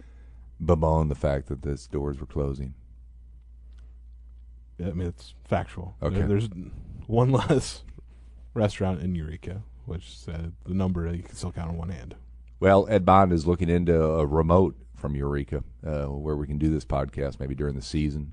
bemoaned 0.65 1.11
the 1.11 1.15
fact 1.15 1.49
that 1.49 1.61
the 1.63 1.77
stores 1.77 2.19
were 2.19 2.27
closing. 2.27 2.73
I 4.81 4.91
mean, 4.91 5.09
it's 5.09 5.35
factual. 5.45 5.97
Okay. 6.03 6.19
There- 6.19 6.29
There's 6.29 6.49
one 7.07 7.31
less 7.49 7.83
restaurant 8.55 9.01
in 9.03 9.15
Eureka, 9.15 9.63
which 9.87 10.17
uh, 10.29 10.49
the 10.65 10.75
number 10.75 11.13
you 11.15 11.23
can 11.23 11.35
still 11.37 11.53
count 11.53 11.71
on 11.71 11.77
one 11.77 11.91
hand. 11.91 12.15
Well, 12.61 12.87
Ed 12.89 13.05
Bond 13.05 13.33
is 13.33 13.47
looking 13.47 13.69
into 13.69 14.01
a 14.03 14.25
remote 14.27 14.77
from 14.95 15.15
Eureka 15.15 15.63
uh, 15.87 16.05
where 16.07 16.37
we 16.37 16.47
can 16.47 16.57
do 16.59 16.71
this 16.71 16.85
podcast 16.85 17.39
maybe 17.41 17.55
during 17.55 17.75
the 17.75 17.83
season. 17.83 18.33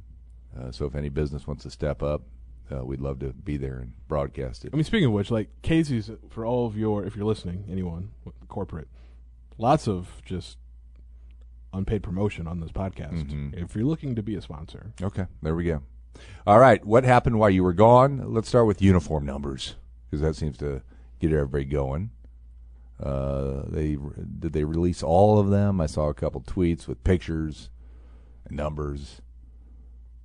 Uh, 0.58 0.72
so 0.72 0.86
if 0.86 0.96
any 0.96 1.10
business 1.10 1.48
wants 1.48 1.64
to 1.64 1.70
step 1.72 2.02
up, 2.04 2.22
uh, 2.72 2.86
we'd 2.86 3.02
love 3.02 3.20
to 3.20 3.34
be 3.34 3.58
there 3.58 3.80
and 3.80 3.94
broadcast 4.08 4.64
it. 4.64 4.72
I 4.74 4.78
mean, 4.78 4.84
speaking 4.86 5.08
of 5.08 5.12
which, 5.12 5.32
like 5.32 5.50
Casey's, 5.62 6.10
for 6.30 6.46
all 6.46 6.66
of 6.66 6.78
your, 6.78 7.04
if 7.04 7.16
you're 7.16 7.26
listening, 7.26 7.66
anyone 7.70 8.12
corporate, 8.48 8.88
lots 9.58 9.88
of 9.88 10.22
just 10.24 10.58
unpaid 11.74 12.04
promotion 12.04 12.48
on 12.48 12.60
this 12.60 12.72
podcast. 12.72 13.24
Mhm. 13.30 13.62
If 13.62 13.76
you're 13.76 13.86
looking 13.86 14.16
to 14.16 14.24
be 14.24 14.36
a 14.36 14.42
sponsor, 14.42 14.94
Okay, 15.02 15.26
there 15.42 15.56
we 15.56 15.66
go. 15.66 15.82
All 16.48 16.60
right, 16.60 16.84
what 16.86 17.03
happened 17.03 17.39
while 17.39 17.50
you 17.50 17.63
were 17.63 17.74
gone? 17.74 18.34
Let's 18.34 18.48
start 18.50 18.65
with 18.68 18.82
uniform 18.82 19.25
numbers 19.25 19.75
because 20.10 20.22
that 20.22 20.36
seems 20.36 20.58
to 20.58 20.82
get 21.20 21.32
everybody 21.32 21.65
going. 21.65 22.12
Uh, 23.01 23.63
they 23.68 23.98
did 24.39 24.53
they 24.53 24.63
release 24.63 25.01
all 25.03 25.39
of 25.39 25.50
them? 25.50 25.82
I 25.82 25.86
saw 25.88 26.10
a 26.10 26.13
couple 26.13 26.41
tweets 26.41 26.88
with 26.88 27.03
pictures 27.03 27.70
and 28.46 28.56
numbers 28.58 29.22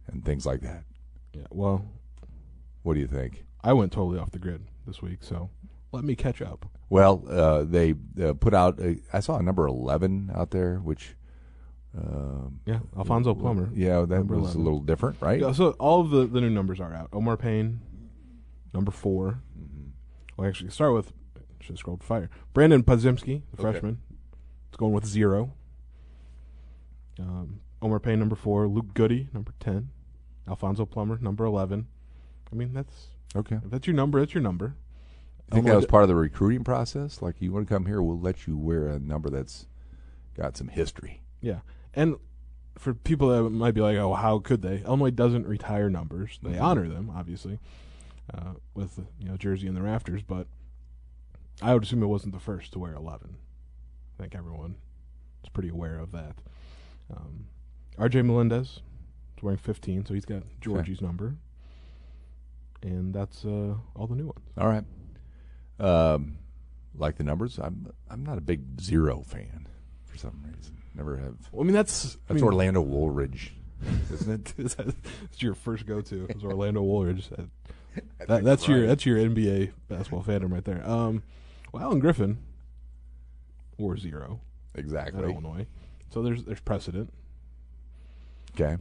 and 0.07 0.25
things 0.25 0.45
like 0.47 0.61
that. 0.61 0.85
yeah. 1.33 1.47
Well, 1.51 1.85
What 2.83 2.95
do 2.95 3.01
you 3.01 3.07
think? 3.07 3.45
I 3.65 3.73
went 3.73 3.93
totally 3.93 4.19
off 4.19 4.31
the 4.31 4.39
grid 4.39 4.65
this 4.87 5.03
week, 5.03 5.19
so 5.23 5.51
let 5.93 6.05
me 6.05 6.15
catch 6.15 6.41
up. 6.41 6.67
Well, 6.89 7.25
uh, 7.29 7.65
they 7.65 7.95
uh, 8.23 8.35
put 8.35 8.55
out. 8.55 8.79
A, 8.81 9.01
I 9.13 9.21
saw 9.21 9.39
a 9.39 9.43
number 9.43 9.67
eleven 9.67 10.31
out 10.35 10.51
there, 10.51 10.77
which. 10.79 11.15
Um, 11.97 12.61
Yeah, 12.67 12.81
Alfonso 12.97 13.35
Plummer. 13.35 13.71
Yeah, 13.75 14.01
that 14.01 14.09
Number 14.09 14.35
was 14.37 14.55
11. 14.55 14.61
a 14.61 14.65
little 14.65 14.81
different, 14.81 15.17
right? 15.21 15.41
Yeah, 15.41 15.53
so 15.53 15.71
all 15.73 16.01
of 16.03 16.11
the, 16.11 16.27
the 16.27 16.41
new 16.41 16.51
numbers 16.51 16.79
are 16.81 16.93
out. 16.93 17.09
Omar 17.13 17.37
Payne, 17.37 17.81
number 18.75 18.91
4 18.91 19.39
Mhm. 19.59 19.91
Well, 20.37 20.47
actually, 20.49 20.71
start 20.71 20.93
with 20.93 21.13
should 21.61 21.71
have 21.75 21.79
scrolled 21.79 22.05
fire. 22.05 22.29
Brandon 22.53 22.83
Podziemski, 22.83 23.43
the 23.51 23.55
Okay. 23.55 23.63
freshman, 23.63 23.99
it's 24.69 24.77
going 24.77 24.93
with 24.93 25.07
zero. 25.07 25.53
Um, 27.19 27.61
Omar 27.83 27.99
Payne, 28.01 28.19
number 28.19 28.37
four. 28.37 28.69
Luke 28.69 28.95
Goode, 28.95 29.29
number 29.33 29.53
ten. 29.59 29.89
Alfonso 30.47 30.85
Plummer, 30.85 31.19
number 31.21 31.45
eleven. 31.45 31.87
I 32.53 32.57
mean, 32.57 32.73
that's 32.73 33.09
Okay. 33.35 33.57
if 33.57 33.71
that's 33.71 33.87
your 33.87 33.97
number, 33.97 34.21
that's 34.21 34.35
your 34.35 34.43
number. 34.43 34.77
I 35.51 35.55
think 35.55 35.67
that 35.67 35.77
was 35.77 35.87
part 35.87 36.03
of 36.03 36.09
the 36.09 36.15
recruiting 36.15 36.65
process. 36.65 37.23
Like, 37.23 37.41
you 37.41 37.53
want 37.53 37.69
to 37.69 37.75
come 37.75 37.87
here, 37.87 38.03
we'll 38.03 38.19
let 38.19 38.47
you 38.47 38.57
wear 38.57 38.89
a 38.89 38.99
number 38.99 39.31
that's 39.31 39.67
got 40.35 40.57
some 40.57 40.69
history. 40.69 41.23
Yeah, 41.41 41.61
and 41.97 42.17
for 42.79 42.93
people 42.95 43.29
that 43.31 43.51
might 43.51 43.73
be 43.75 43.81
like, 43.81 43.97
"Oh, 43.97 44.15
how 44.15 44.39
could 44.39 44.63
they?" 44.63 44.83
Illinois 44.85 45.11
doesn't 45.11 45.47
retire 45.47 45.89
numbers; 45.91 46.39
they 46.43 46.53
Mhm. 46.53 46.63
honor 46.63 46.89
them, 46.89 47.11
obviously, 47.11 47.59
uh, 48.33 48.55
with 48.75 49.01
you 49.19 49.27
know 49.27 49.37
jersey 49.37 49.67
in 49.67 49.75
the 49.75 49.83
rafters. 49.83 50.23
But 50.23 50.47
I 51.63 51.73
would 51.75 51.83
assume 51.83 52.03
it 52.03 52.07
wasn't 52.07 52.35
the 52.35 52.41
first 52.41 52.73
to 52.75 52.79
wear 52.79 52.95
eleven. 52.95 53.37
I 54.19 54.23
think 54.23 54.35
everyone 54.35 54.77
is 55.43 55.49
pretty 55.49 55.71
aware 55.71 55.99
of 55.99 56.13
that. 56.13 56.37
Um, 57.11 57.47
R.J. 57.99 58.23
Melendez 58.23 58.81
is 59.37 59.43
wearing 59.43 59.59
fifteen, 59.59 60.05
so 60.05 60.13
he's 60.15 60.25
got 60.27 60.43
Georgie's 60.61 61.01
number, 61.01 61.37
and 62.83 63.15
that's 63.15 63.45
uh, 63.45 63.77
all 63.95 64.07
the 64.07 64.15
new 64.15 64.27
ones. 64.27 64.51
All 64.59 64.69
right. 64.69 64.85
Um, 65.79 66.39
like 66.95 67.17
the 67.17 67.25
numbers, 67.25 67.59
I'm 67.59 67.91
I'm 68.11 68.23
not 68.25 68.39
a 68.39 68.43
big 68.43 68.81
zero 68.81 69.23
fan 69.23 69.67
for 70.05 70.17
some 70.19 70.43
reason. 70.45 70.76
Never 70.97 71.17
have. 71.19 71.35
Well, 71.53 71.63
I 71.63 71.65
mean, 71.65 71.75
that's 71.75 72.17
I 72.17 72.19
That's 72.29 72.37
mean, 72.41 72.45
Orlando 72.45 72.81
Woolridge, 72.81 73.53
isn't 74.13 74.57
it? 74.59 74.95
It's 75.25 75.43
your 75.43 75.55
first 75.55 75.87
go-to. 75.87 76.27
Is 76.31 76.43
Orlando 76.43 76.83
Woolridge. 76.83 77.29
That- 77.29 77.49
That, 78.29 78.45
that's 78.45 78.69
you're 78.69 78.79
your 78.79 78.87
that's 78.89 79.07
your 79.07 79.17
NBA 79.17 79.73
basketball 79.89 80.23
fandom 80.23 80.53
right 80.53 80.65
there. 80.65 80.87
Um, 80.87 81.23
well, 81.73 81.83
Alan 81.83 81.99
Griffin 81.99 82.37
wore 83.79 83.97
zero 83.97 84.41
exactly 84.75 85.23
at 85.23 85.31
Illinois, 85.31 85.67
so 86.13 86.23
there's 86.23 86.45
there's 86.45 86.61
precedent. 86.61 87.11
okay. 88.55 88.77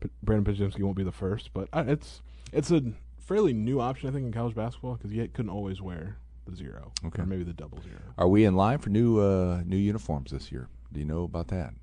But 0.00 0.10
Brandon 0.22 0.54
Podziemski 0.54 0.80
won't 0.82 0.96
be 0.96 1.02
the 1.04 1.12
first, 1.12 1.50
but 1.52 1.68
uh, 1.74 1.84
it's 1.86 2.22
it's 2.52 2.70
a 2.70 2.82
fairly 3.18 3.52
new 3.52 3.80
option 3.80 4.08
I 4.08 4.12
think 4.12 4.24
in 4.26 4.32
college 4.32 4.54
basketball 4.54 4.94
because 4.96 5.12
you 5.12 5.28
couldn't 5.28 5.50
always 5.50 5.82
wear 5.82 6.16
the 6.46 6.54
zero 6.56 6.92
Okay. 7.06 7.22
or 7.22 7.26
maybe 7.26 7.42
the 7.44 7.52
double 7.54 7.80
zero. 7.82 8.00
Are 8.18 8.28
we 8.28 8.44
in 8.46 8.54
line 8.54 8.78
for 8.78 8.88
new 8.90 9.18
uh, 9.20 9.62
new 9.66 9.76
uniforms 9.76 10.30
this 10.30 10.50
year? 10.52 10.68
Do 10.94 11.00
you 11.00 11.06
know 11.06 11.24
about 11.24 11.48
that? 11.48 11.74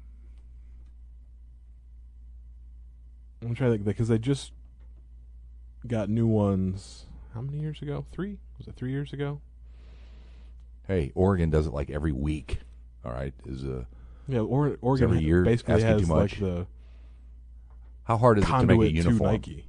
I'm 3.42 3.54
trying 3.54 3.72
to 3.72 3.76
think 3.78 3.86
because 3.86 4.08
they 4.08 4.18
just 4.18 4.54
got 5.86 6.10
new 6.10 6.28
ones. 6.28 7.06
How 7.34 7.42
many 7.42 7.60
years 7.60 7.82
ago? 7.82 8.06
Three? 8.12 8.38
Was 8.58 8.68
it 8.68 8.76
three 8.78 8.92
years 8.92 9.12
ago? 9.12 9.42
Hey, 10.88 11.12
Oregon 11.14 11.50
does 11.50 11.68
it 11.68 11.74
like 11.74 11.90
every 11.90 12.14
week. 12.14 12.60
All 13.04 13.12
right, 13.12 13.34
is 13.46 13.66
a 13.66 13.86
Yeah, 14.28 14.40
or, 14.40 14.78
Oregon 14.82 15.10
every 15.10 15.24
year 15.24 15.44
basically 15.44 15.82
has 15.82 16.02
too 16.02 16.08
like 16.08 16.40
the 16.40 16.66
how 18.04 18.18
hard 18.18 18.38
is 18.38 18.46
it 18.46 18.48
to 18.48 18.66
make 18.66 18.80
a 18.80 18.92
uniform? 18.92 19.32
Nike. 19.32 19.66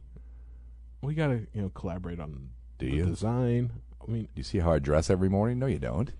We 1.01 1.15
got 1.15 1.29
to 1.29 1.47
you 1.53 1.63
know 1.63 1.69
collaborate 1.71 2.21
on 2.21 2.51
Do 2.79 2.89
the 2.89 2.97
you? 2.97 3.07
design. 3.07 3.73
I 4.07 4.11
mean, 4.11 4.23
Do 4.25 4.31
you 4.37 4.43
see 4.45 4.59
how 4.61 4.73
I 4.73 4.79
dress 4.79 5.11
every 5.11 5.29
morning? 5.29 5.59
No, 5.59 5.67
you 5.67 5.81
don't. 5.81 6.13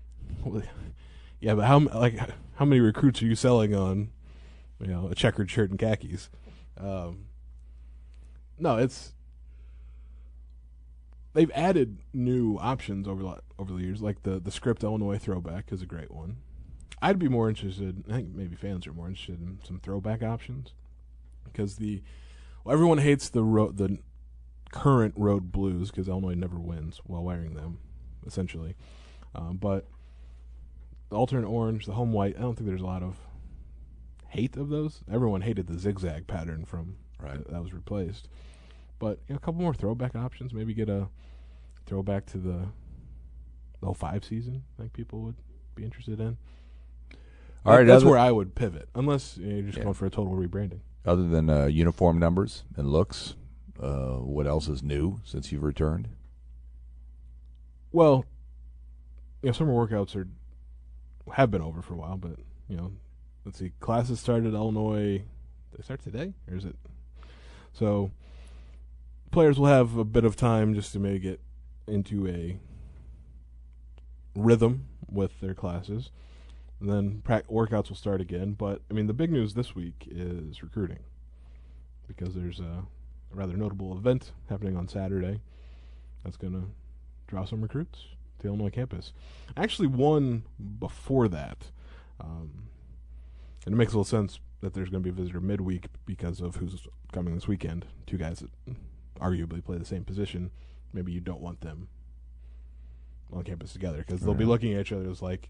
yeah, 1.43 1.55
but 1.55 1.65
how 1.65 1.79
like 1.79 2.17
how 2.55 2.63
many 2.63 2.79
recruits 2.79 3.21
are 3.21 3.25
you 3.25 3.35
selling 3.35 3.75
on, 3.75 4.11
you 4.79 4.87
know, 4.87 5.09
a 5.09 5.15
checkered 5.15 5.51
shirt 5.51 5.69
and 5.69 5.77
khakis? 5.77 6.29
Um, 6.77 7.25
no, 8.57 8.77
it's 8.77 9.13
they've 11.33 11.51
added 11.53 11.97
new 12.13 12.57
options 12.59 13.09
over 13.09 13.21
the- 13.23 13.41
over 13.59 13.73
the 13.73 13.81
years, 13.81 14.01
like 14.01 14.23
the 14.23 14.39
the 14.39 14.51
script 14.51 14.83
Illinois 14.85 15.17
throwback 15.17 15.73
is 15.73 15.81
a 15.81 15.85
great 15.85 16.11
one. 16.11 16.37
I'd 17.01 17.19
be 17.19 17.27
more 17.27 17.49
interested. 17.49 18.05
I 18.07 18.13
think 18.13 18.33
maybe 18.33 18.55
fans 18.55 18.87
are 18.87 18.93
more 18.93 19.09
interested 19.09 19.41
in 19.41 19.59
some 19.65 19.81
throwback 19.81 20.23
options 20.23 20.73
because 21.43 21.75
the 21.75 22.01
well, 22.63 22.71
everyone 22.71 22.99
hates 22.99 23.27
the 23.27 23.43
ro- 23.43 23.71
the 23.71 23.97
current 24.71 25.13
road 25.17 25.51
blues 25.51 25.91
because 25.91 26.07
Illinois 26.07 26.35
never 26.35 26.57
wins 26.57 27.01
while 27.03 27.21
wearing 27.23 27.55
them, 27.55 27.79
essentially. 28.25 28.75
Um, 29.35 29.57
but 29.57 29.87
the 31.13 31.19
alternate 31.19 31.47
orange, 31.47 31.85
the 31.85 31.93
home 31.93 32.11
white, 32.11 32.35
I 32.35 32.41
don't 32.41 32.55
think 32.55 32.67
there's 32.67 32.81
a 32.81 32.85
lot 32.87 33.03
of 33.03 33.19
hate 34.29 34.57
of 34.57 34.69
those. 34.69 35.01
Everyone 35.11 35.41
hated 35.41 35.67
the 35.67 35.77
zigzag 35.77 36.25
pattern 36.25 36.65
from 36.65 36.95
Right. 37.21 37.37
that, 37.37 37.51
that 37.51 37.61
was 37.61 37.71
replaced. 37.71 38.27
But 38.97 39.19
you 39.27 39.33
know, 39.33 39.37
a 39.37 39.39
couple 39.39 39.61
more 39.61 39.75
throwback 39.75 40.15
options. 40.15 40.53
Maybe 40.53 40.73
get 40.73 40.89
a 40.89 41.07
throwback 41.85 42.25
to 42.27 42.37
the 42.39 42.65
the 43.79 43.93
05 43.93 44.23
season. 44.25 44.63
I 44.77 44.81
think 44.83 44.93
people 44.93 45.19
would 45.21 45.35
be 45.75 45.83
interested 45.83 46.19
in. 46.19 46.37
All 47.65 47.75
right, 47.77 47.85
that's 47.85 48.03
where 48.03 48.17
I 48.17 48.31
would 48.31 48.55
pivot, 48.55 48.89
unless 48.95 49.37
you 49.37 49.45
know, 49.45 49.53
you're 49.55 49.65
just 49.65 49.77
Yeah. 49.77 49.83
going 49.83 49.93
for 49.93 50.05
a 50.07 50.09
total 50.09 50.33
rebranding. 50.33 50.79
other 51.05 51.27
than 51.27 51.47
uh, 51.49 51.65
uniform 51.65 52.17
numbers 52.17 52.63
and 52.75 52.89
looks, 52.89 53.35
uh, 53.79 54.15
what 54.15 54.47
else 54.47 54.67
is 54.67 54.81
new 54.81 55.19
since 55.25 55.51
you've 55.51 55.63
returned? 55.63 56.07
Well, 57.91 58.25
you 59.43 59.47
know, 59.49 59.53
summer 59.53 59.73
workouts 59.73 60.15
are 60.15 60.27
have 61.31 61.51
been 61.51 61.61
over 61.61 61.81
for 61.81 61.93
a 61.93 61.97
while, 61.97 62.17
but 62.17 62.39
you 62.67 62.77
know, 62.77 62.91
let's 63.45 63.59
see, 63.59 63.71
classes 63.79 64.19
started 64.19 64.53
Illinois. 64.53 65.23
They 65.75 65.83
start 65.83 66.03
today, 66.03 66.33
or 66.49 66.55
is 66.57 66.65
it? 66.65 66.75
So, 67.73 68.11
players 69.31 69.57
will 69.57 69.67
have 69.67 69.97
a 69.97 70.03
bit 70.03 70.25
of 70.25 70.35
time 70.35 70.75
just 70.75 70.93
to 70.93 70.99
maybe 70.99 71.19
get 71.19 71.39
into 71.87 72.27
a 72.27 72.59
rhythm 74.35 74.87
with 75.09 75.39
their 75.41 75.53
classes, 75.53 76.11
and 76.79 76.89
then 76.89 77.21
prac- 77.23 77.47
workouts 77.47 77.89
will 77.89 77.95
start 77.95 78.21
again. 78.21 78.53
But 78.53 78.81
I 78.89 78.93
mean, 78.93 79.07
the 79.07 79.13
big 79.13 79.31
news 79.31 79.53
this 79.53 79.75
week 79.75 80.07
is 80.09 80.61
recruiting, 80.61 80.99
because 82.07 82.35
there's 82.35 82.59
a, 82.59 82.83
rather 83.31 83.57
notable 83.57 83.97
event 83.97 84.31
happening 84.47 84.77
on 84.77 84.87
Saturday 84.87 85.41
that's 86.23 86.37
going 86.37 86.53
to 86.53 86.67
draw 87.25 87.45
some 87.45 87.63
recruits 87.63 88.05
the 88.43 88.49
Illinois 88.49 88.69
campus. 88.69 89.13
Actually, 89.57 89.87
one 89.87 90.43
before 90.79 91.27
that, 91.27 91.71
um, 92.21 92.69
and 93.65 93.73
it 93.73 93.77
makes 93.77 93.93
a 93.93 93.95
little 93.97 94.03
sense 94.03 94.39
that 94.61 94.73
there's 94.73 94.89
going 94.89 95.03
to 95.03 95.11
be 95.11 95.13
a 95.13 95.21
visitor 95.21 95.41
midweek 95.41 95.87
because 96.05 96.39
of 96.39 96.57
who's 96.57 96.87
coming 97.11 97.33
this 97.33 97.47
weekend. 97.47 97.85
Two 98.05 98.17
guys 98.17 98.39
that 98.39 98.75
arguably 99.19 99.63
play 99.63 99.77
the 99.77 99.85
same 99.85 100.03
position. 100.03 100.51
Maybe 100.93 101.11
you 101.11 101.19
don't 101.19 101.41
want 101.41 101.61
them 101.61 101.87
on 103.31 103.43
campus 103.43 103.73
together 103.73 103.97
because 103.97 104.21
they'll 104.21 104.33
be 104.33 104.45
looking 104.45 104.73
at 104.73 104.81
each 104.81 104.91
other 104.91 105.09
as 105.09 105.21
like, 105.21 105.49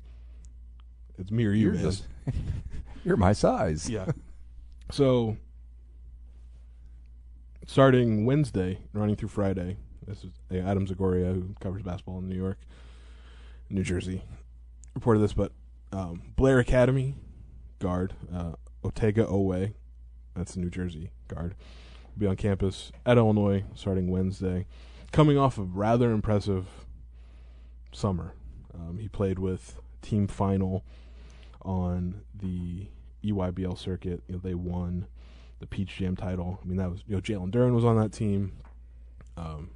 "It's 1.17 1.31
me 1.31 1.45
or 1.45 1.51
you, 1.51 1.65
You're 1.65 1.73
man." 1.73 1.83
just 1.83 2.07
you're 3.03 3.17
my 3.17 3.33
size. 3.33 3.89
Yeah. 3.89 4.11
So, 4.91 5.37
starting 7.65 8.25
Wednesday, 8.25 8.79
running 8.93 9.15
through 9.15 9.29
Friday, 9.29 9.77
this 10.07 10.23
is 10.23 10.31
uh, 10.51 10.67
Adam 10.67 10.85
Zagoria, 10.87 11.33
who 11.33 11.55
covers 11.59 11.81
basketball 11.81 12.19
in 12.19 12.27
New 12.27 12.35
York, 12.35 12.57
New 13.69 13.83
Jersey, 13.83 14.23
reported 14.93 15.19
this. 15.19 15.33
But 15.33 15.51
um, 15.91 16.21
Blair 16.35 16.59
Academy 16.59 17.15
guard 17.79 18.13
uh, 18.33 18.53
Otega 18.83 19.29
Oweh, 19.29 19.73
that's 20.35 20.55
New 20.55 20.69
Jersey 20.69 21.11
guard, 21.27 21.55
will 22.13 22.19
be 22.19 22.27
on 22.27 22.35
campus 22.35 22.91
at 23.05 23.17
Illinois 23.17 23.63
starting 23.75 24.09
Wednesday, 24.09 24.65
coming 25.11 25.37
off 25.37 25.57
a 25.57 25.63
rather 25.63 26.11
impressive 26.11 26.67
summer. 27.91 28.33
Um, 28.73 28.97
he 28.99 29.07
played 29.07 29.39
with 29.39 29.79
team 30.01 30.27
final 30.27 30.83
on 31.61 32.21
the 32.33 32.87
EYBL 33.23 33.77
circuit. 33.77 34.23
You 34.27 34.35
know, 34.35 34.41
they 34.43 34.55
won 34.55 35.07
the 35.59 35.67
Peach 35.67 35.95
Jam 35.97 36.15
title. 36.15 36.59
I 36.61 36.67
mean, 36.67 36.77
that 36.77 36.89
was 36.89 37.03
you 37.07 37.15
know 37.15 37.21
Jalen 37.21 37.51
Duren 37.51 37.73
was 37.73 37.85
on 37.85 37.97
that 37.97 38.11
team. 38.11 38.53
Um, 39.37 39.69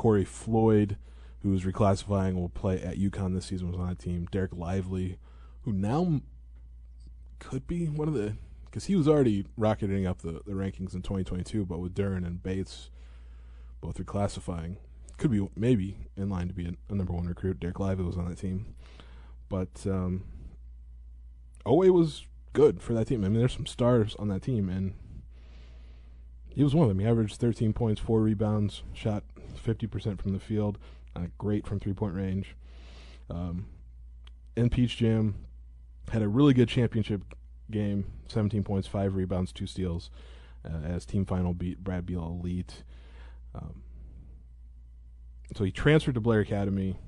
Corey 0.00 0.24
Floyd, 0.24 0.96
who 1.42 1.50
was 1.50 1.64
reclassifying, 1.64 2.34
will 2.34 2.48
play 2.48 2.80
at 2.80 2.96
UConn 2.96 3.34
this 3.34 3.44
season, 3.44 3.70
was 3.70 3.78
on 3.78 3.86
that 3.86 3.98
team. 3.98 4.26
Dereck 4.32 4.56
Lively, 4.56 5.18
who 5.64 5.74
now 5.74 6.22
could 7.38 7.66
be 7.66 7.84
one 7.84 8.08
of 8.08 8.14
the 8.14 8.38
because 8.64 8.86
he 8.86 8.96
was 8.96 9.06
already 9.06 9.44
rocketing 9.58 10.06
up 10.06 10.22
the, 10.22 10.40
the 10.46 10.52
rankings 10.52 10.94
in 10.94 11.02
2022, 11.02 11.66
but 11.66 11.80
with 11.80 11.94
Duren 11.94 12.26
and 12.26 12.42
Bates 12.42 12.88
both 13.82 13.98
reclassifying, 13.98 14.76
could 15.18 15.30
be 15.30 15.46
maybe 15.54 15.98
in 16.16 16.30
line 16.30 16.48
to 16.48 16.54
be 16.54 16.64
a, 16.64 16.72
a 16.90 16.94
number 16.94 17.12
one 17.12 17.26
recruit. 17.26 17.60
Dereck 17.60 17.78
Lively 17.78 18.06
was 18.06 18.16
on 18.16 18.26
that 18.26 18.38
team, 18.38 18.74
but 19.50 19.84
um, 19.84 20.24
Oweh 21.66 21.90
was 21.90 22.24
good 22.54 22.80
for 22.80 22.94
that 22.94 23.08
team. 23.08 23.22
I 23.22 23.28
mean, 23.28 23.40
there's 23.40 23.52
some 23.52 23.66
stars 23.66 24.16
on 24.18 24.28
that 24.28 24.40
team, 24.40 24.70
and 24.70 24.94
he 26.48 26.64
was 26.64 26.74
one 26.74 26.84
of 26.84 26.88
them. 26.88 27.00
He 27.00 27.06
averaged 27.06 27.36
13 27.36 27.74
points, 27.74 28.00
four 28.00 28.22
rebounds, 28.22 28.82
shot 28.94 29.24
50% 29.62 30.20
from 30.20 30.32
the 30.32 30.40
field, 30.40 30.78
uh, 31.14 31.26
great 31.38 31.66
from 31.66 31.80
three 31.80 31.92
point 31.92 32.14
range. 32.14 32.56
Um, 33.28 33.66
in 34.56 34.70
Peach 34.70 34.96
Jam, 34.96 35.34
had 36.10 36.22
a 36.22 36.28
really 36.28 36.52
good 36.52 36.68
championship 36.68 37.22
game 37.70 38.04
17 38.28 38.64
points, 38.64 38.88
five 38.88 39.14
rebounds, 39.14 39.52
two 39.52 39.66
steals, 39.66 40.10
uh, 40.64 40.84
as 40.84 41.06
team 41.06 41.24
final 41.24 41.54
beat 41.54 41.82
Brad 41.82 42.04
Beal 42.04 42.24
Elite. 42.40 42.82
Um, 43.54 43.82
so 45.56 45.64
he 45.64 45.70
transferred 45.70 46.14
to 46.14 46.20
Blair 46.20 46.40
Academy 46.40 46.98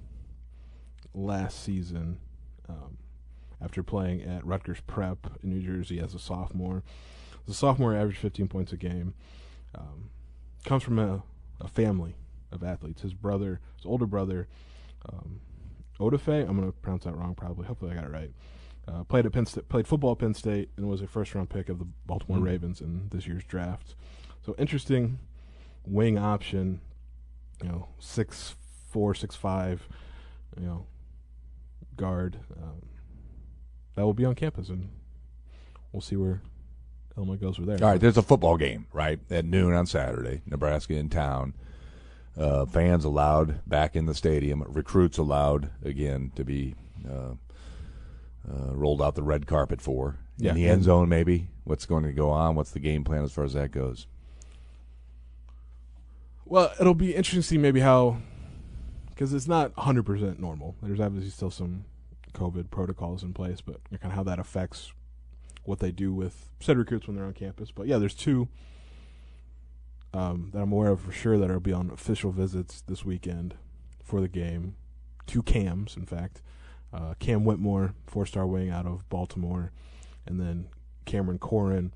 last 1.15 1.63
season 1.63 2.19
um, 2.69 2.99
after 3.61 3.83
playing 3.83 4.23
at 4.23 4.45
Rutgers 4.45 4.81
Prep 4.87 5.39
in 5.43 5.51
New 5.51 5.61
Jersey 5.61 6.01
as 6.01 6.15
a 6.15 6.19
sophomore. 6.19 6.83
As 7.47 7.55
a 7.55 7.57
sophomore, 7.57 7.95
averaged 7.95 8.19
15 8.19 8.49
points 8.49 8.73
a 8.73 8.77
game. 8.77 9.15
Um, 9.75 10.11
comes 10.65 10.83
from 10.83 10.99
a, 10.99 11.23
a, 11.61 11.69
family 11.69 12.15
of 12.53 12.63
athletes. 12.63 13.03
His 13.03 13.15
brother, 13.15 13.61
his 13.77 13.87
older 13.87 14.07
brother, 14.07 14.49
um, 15.11 15.41
Odafe, 15.99 16.49
I'm 16.49 16.57
going 16.57 16.67
to 16.67 16.73
pronounce 16.73 17.05
that 17.05 17.17
wrong 17.17 17.35
probably. 17.35 17.67
Hopefully 17.67 17.93
I 17.93 17.95
got 17.95 18.05
it 18.05 18.11
right. 18.11 18.31
Uh, 18.89 19.05
played 19.05 19.27
at 19.27 19.33
Penn 19.33 19.47
State, 19.47 19.69
played 19.69 19.87
football 19.87 20.13
at 20.13 20.19
Penn 20.19 20.35
State, 20.35 20.71
and 20.77 20.89
was 20.89 21.03
a 21.03 21.07
first 21.07 21.35
round 21.35 21.51
pick 21.51 21.69
of 21.69 21.79
the 21.79 21.87
Baltimore 22.07 22.39
mm-hmm. 22.39 22.47
Ravens 22.47 22.81
in 22.81 23.09
this 23.13 23.27
year's 23.27 23.45
draft. 23.45 23.95
So 24.45 24.55
interesting 24.59 25.19
wing 25.87 26.19
option. 26.19 26.81
You 27.63 27.69
know, 27.69 27.89
six 28.01 28.57
four, 28.89 29.15
six 29.15 29.37
five. 29.37 29.87
You 30.59 30.67
know, 30.67 30.87
guard. 31.97 32.39
Um, 32.61 32.83
that 33.95 34.05
will 34.05 34.15
be 34.15 34.25
on 34.25 34.35
campus, 34.35 34.69
and 34.69 34.91
we'll 35.93 36.01
see 36.01 36.17
where 36.17 36.43
Illinois 37.17 37.37
goes 37.37 37.57
from 37.57 37.67
there. 37.67 37.79
All 37.83 37.91
right, 37.91 38.01
there's 38.01 38.17
a 38.17 38.23
football 38.23 38.57
game 38.57 38.87
right 38.93 39.21
at 39.31 39.45
noon 39.45 39.75
on 39.75 39.87
Saturday. 39.87 40.43
Nebraska 40.47 40.95
in 40.95 41.09
town. 41.09 41.55
Uh, 42.37 42.65
fans 42.65 43.05
allowed 43.05 43.61
back 43.69 43.95
in 43.95 44.07
the 44.07 44.15
stadium. 44.15 44.65
Recruits 44.67 45.19
allowed 45.19 45.71
again 45.85 46.33
to 46.35 46.45
be 46.45 46.75
uh, 47.09 47.35
uh, 48.49 48.75
rolled 48.75 49.03
out 49.03 49.15
the 49.15 49.23
red 49.23 49.47
carpet 49.47 49.81
for 49.81 50.19
in 50.41 50.55
the 50.55 50.67
end 50.67 50.85
zone. 50.85 51.09
Maybe 51.09 51.49
what's 51.65 51.85
going 51.85 52.05
to 52.05 52.13
go 52.13 52.31
on? 52.31 52.55
What's 52.55 52.71
the 52.71 52.81
game 52.81 53.05
plan 53.05 53.23
as 53.23 53.33
far 53.33 53.45
as 53.45 53.53
that 53.53 53.71
goes? 53.71 54.07
Well, 56.47 56.73
it'll 56.81 56.95
be 56.95 57.15
interesting 57.15 57.43
to 57.43 57.47
see 57.47 57.59
maybe 57.59 57.81
how 57.81 58.19
because 59.11 59.33
it's 59.33 59.49
not 59.49 59.77
100 59.77 60.05
percent 60.05 60.41
normal. 60.41 60.75
There's 60.83 61.01
obviously 61.01 61.31
still 61.31 61.51
some 61.51 61.85
COVID 62.33 62.71
protocols 62.71 63.23
in 63.23 63.35
place, 63.35 63.61
but 63.61 63.77
kind 63.91 64.05
of 64.05 64.13
how 64.13 64.23
that 64.25 64.39
affects 64.39 64.93
what 65.65 65.79
they 65.79 65.93
do 65.93 66.13
with 66.13 66.51
said 66.61 66.77
recruits 66.77 67.07
when 67.07 67.17
they're 67.17 67.27
on 67.27 67.35
campus. 67.35 67.71
But 67.71 67.87
yeah, 67.87 67.99
there's 67.99 68.15
two 68.15 68.49
um, 70.15 70.51
that 70.53 70.61
I'm 70.61 70.73
aware 70.73 70.91
of 70.91 71.01
for 71.01 71.13
sure 71.13 71.39
that 71.39 71.49
will 71.51 71.61
be 71.61 71.73
on 71.73 71.91
official 71.91 72.31
visits 72.33 72.83
this 72.83 73.05
weekend 73.05 73.55
for 74.03 74.21
the 74.21 74.29
game. 74.29 74.77
Two 75.27 75.43
cams, 75.43 75.97
in 75.97 76.07
fact 76.07 76.43
uh, 76.93 77.15
Cam 77.19 77.45
Whitmore, 77.45 77.95
four 78.07 78.27
star 78.27 78.47
wing 78.47 78.71
out 78.71 78.87
of 78.87 79.09
Baltimore, 79.09 79.73
and 80.27 80.39
then 80.39 80.69
Cameron 81.05 81.39
Corhen, 81.39 81.93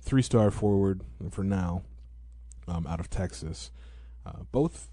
three 0.00 0.22
star 0.22 0.50
forward 0.50 1.02
for 1.30 1.42
now, 1.42 1.82
um, 2.66 2.86
out 2.86 3.00
of 3.00 3.10
Texas. 3.10 3.70
Uh, 4.24 4.44
both 4.52 4.88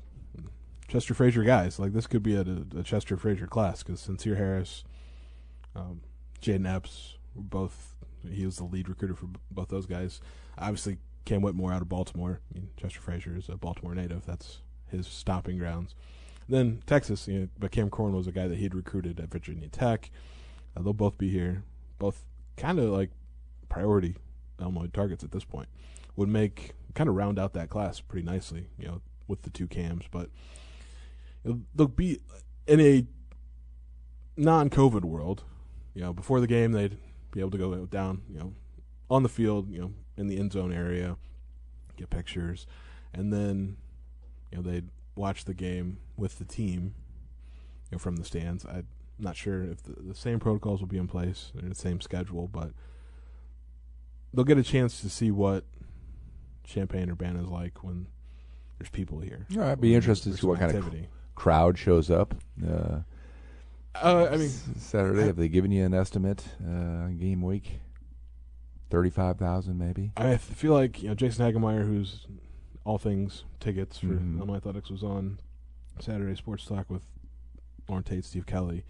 Chester 0.87 1.13
Frazier 1.13 1.43
guys. 1.43 1.79
Like 1.79 1.93
this 1.93 2.07
could 2.07 2.23
be 2.23 2.35
a, 2.35 2.45
a 2.77 2.83
Chester 2.83 3.17
Frazier 3.17 3.47
class 3.47 3.83
because 3.83 4.05
Sencire 4.05 4.37
Harris, 4.37 4.83
um, 5.75 6.01
Jayden 6.41 6.71
Epps, 6.71 7.17
both. 7.35 7.91
He 8.27 8.43
was 8.43 8.57
the 8.57 8.63
lead 8.63 8.89
recruiter 8.89 9.13
for 9.13 9.27
both 9.51 9.67
those 9.67 9.85
guys. 9.85 10.19
Obviously, 10.57 10.97
Cam 11.25 11.41
Whitmore 11.41 11.73
out 11.73 11.81
of 11.81 11.89
Baltimore. 11.89 12.39
I 12.49 12.53
mean, 12.53 12.69
Chester 12.77 13.01
Frazier 13.01 13.35
is 13.35 13.49
a 13.49 13.57
Baltimore 13.57 13.95
native. 13.95 14.25
That's 14.25 14.61
his 14.89 15.07
stopping 15.07 15.57
grounds. 15.57 15.95
Then 16.47 16.83
Texas, 16.85 17.27
you 17.27 17.39
know, 17.39 17.47
but 17.57 17.71
Cam 17.71 17.89
Corhen 17.89 18.13
was 18.13 18.27
a 18.27 18.31
guy 18.31 18.47
that 18.47 18.57
he'd 18.59 18.75
recruited 18.75 19.19
at 19.19 19.31
Virginia 19.31 19.67
Tech. 19.67 20.11
Uh, 20.77 20.83
they'll 20.83 20.93
both 20.93 21.17
be 21.17 21.29
here. 21.29 21.63
Both 21.97 22.25
kind 22.55 22.79
of 22.79 22.89
like 22.91 23.09
priority 23.67 24.15
Illinois 24.59 24.87
targets 24.93 25.23
at 25.23 25.31
this 25.31 25.43
point. 25.43 25.67
Would 26.15 26.29
make 26.29 26.73
kind 26.93 27.09
of 27.09 27.15
round 27.15 27.39
out 27.39 27.53
that 27.53 27.69
class 27.69 27.99
pretty 27.99 28.25
nicely, 28.25 28.67
you 28.77 28.87
know, 28.87 29.01
with 29.27 29.41
the 29.41 29.49
two 29.49 29.67
cams. 29.67 30.05
But 30.11 30.29
they'll 31.43 31.87
be 31.87 32.19
in 32.67 32.79
a 32.79 33.05
non-COVID 34.37 35.03
world. 35.03 35.43
You 35.93 36.01
know, 36.01 36.13
before 36.13 36.39
the 36.39 36.47
game, 36.47 36.73
they'd 36.73 36.97
be 37.31 37.39
able 37.39 37.51
to 37.51 37.57
go 37.57 37.85
down, 37.85 38.21
you 38.29 38.37
know, 38.37 38.53
on 39.09 39.23
the 39.23 39.29
field, 39.29 39.69
you 39.69 39.79
know, 39.79 39.93
in 40.17 40.27
the 40.27 40.37
end 40.37 40.53
zone 40.53 40.73
area, 40.73 41.17
get 41.97 42.09
pictures, 42.09 42.67
and 43.13 43.31
then 43.31 43.77
you 44.51 44.57
know 44.57 44.63
they'd 44.63 44.89
watch 45.15 45.45
the 45.45 45.53
game 45.53 45.97
with 46.17 46.39
the 46.39 46.45
team 46.45 46.93
you 47.89 47.95
know, 47.95 47.99
from 47.99 48.17
the 48.17 48.25
stands. 48.25 48.65
I'm 48.65 48.87
not 49.19 49.35
sure 49.35 49.63
if 49.63 49.83
the, 49.83 49.95
the 50.01 50.15
same 50.15 50.39
protocols 50.39 50.81
will 50.81 50.87
be 50.87 50.97
in 50.97 51.07
place 51.07 51.51
and 51.57 51.71
the 51.71 51.75
same 51.75 52.01
schedule, 52.01 52.47
but 52.47 52.71
they'll 54.33 54.45
get 54.45 54.57
a 54.57 54.63
chance 54.63 55.01
to 55.01 55.09
see 55.09 55.31
what 55.31 55.63
Champaign 56.63 57.09
Urbana 57.09 57.43
is 57.43 57.49
like 57.49 57.83
when 57.83 58.07
there's 58.77 58.89
people 58.89 59.19
here. 59.19 59.45
Yeah, 59.49 59.71
I'd 59.71 59.81
be 59.81 59.95
interested 59.95 60.31
to 60.31 60.37
see 60.37 60.47
what 60.47 60.59
kind 60.59 60.75
of 60.75 60.93
crowd 61.35 61.77
shows 61.77 62.09
up. 62.09 62.35
Uh, 62.65 62.99
uh, 63.95 64.27
I 64.31 64.37
mean, 64.37 64.49
Saturday. 64.49 65.23
I, 65.23 65.25
have 65.27 65.37
they 65.37 65.47
given 65.47 65.71
you 65.71 65.85
an 65.85 65.93
estimate? 65.93 66.43
Uh, 66.61 67.07
game 67.07 67.41
week, 67.41 67.79
thirty-five 68.89 69.37
thousand, 69.37 69.77
maybe. 69.77 70.11
I 70.17 70.37
feel 70.37 70.73
like 70.73 71.01
you 71.01 71.09
know 71.09 71.15
Jason 71.15 71.45
Hagemeyer, 71.45 71.85
who's 71.85 72.27
all 72.83 72.97
things 72.97 73.45
tickets 73.59 73.97
for 73.99 74.07
mm-hmm. 74.07 74.37
Illinois 74.37 74.57
Athletics 74.57 74.89
was 74.89 75.03
on 75.03 75.39
Saturday 75.99 76.35
Sports 76.35 76.65
Talk 76.65 76.89
with 76.89 77.03
Loren 77.89 78.03
Tate, 78.03 78.25
Steve 78.25 78.45
Kelly. 78.45 78.83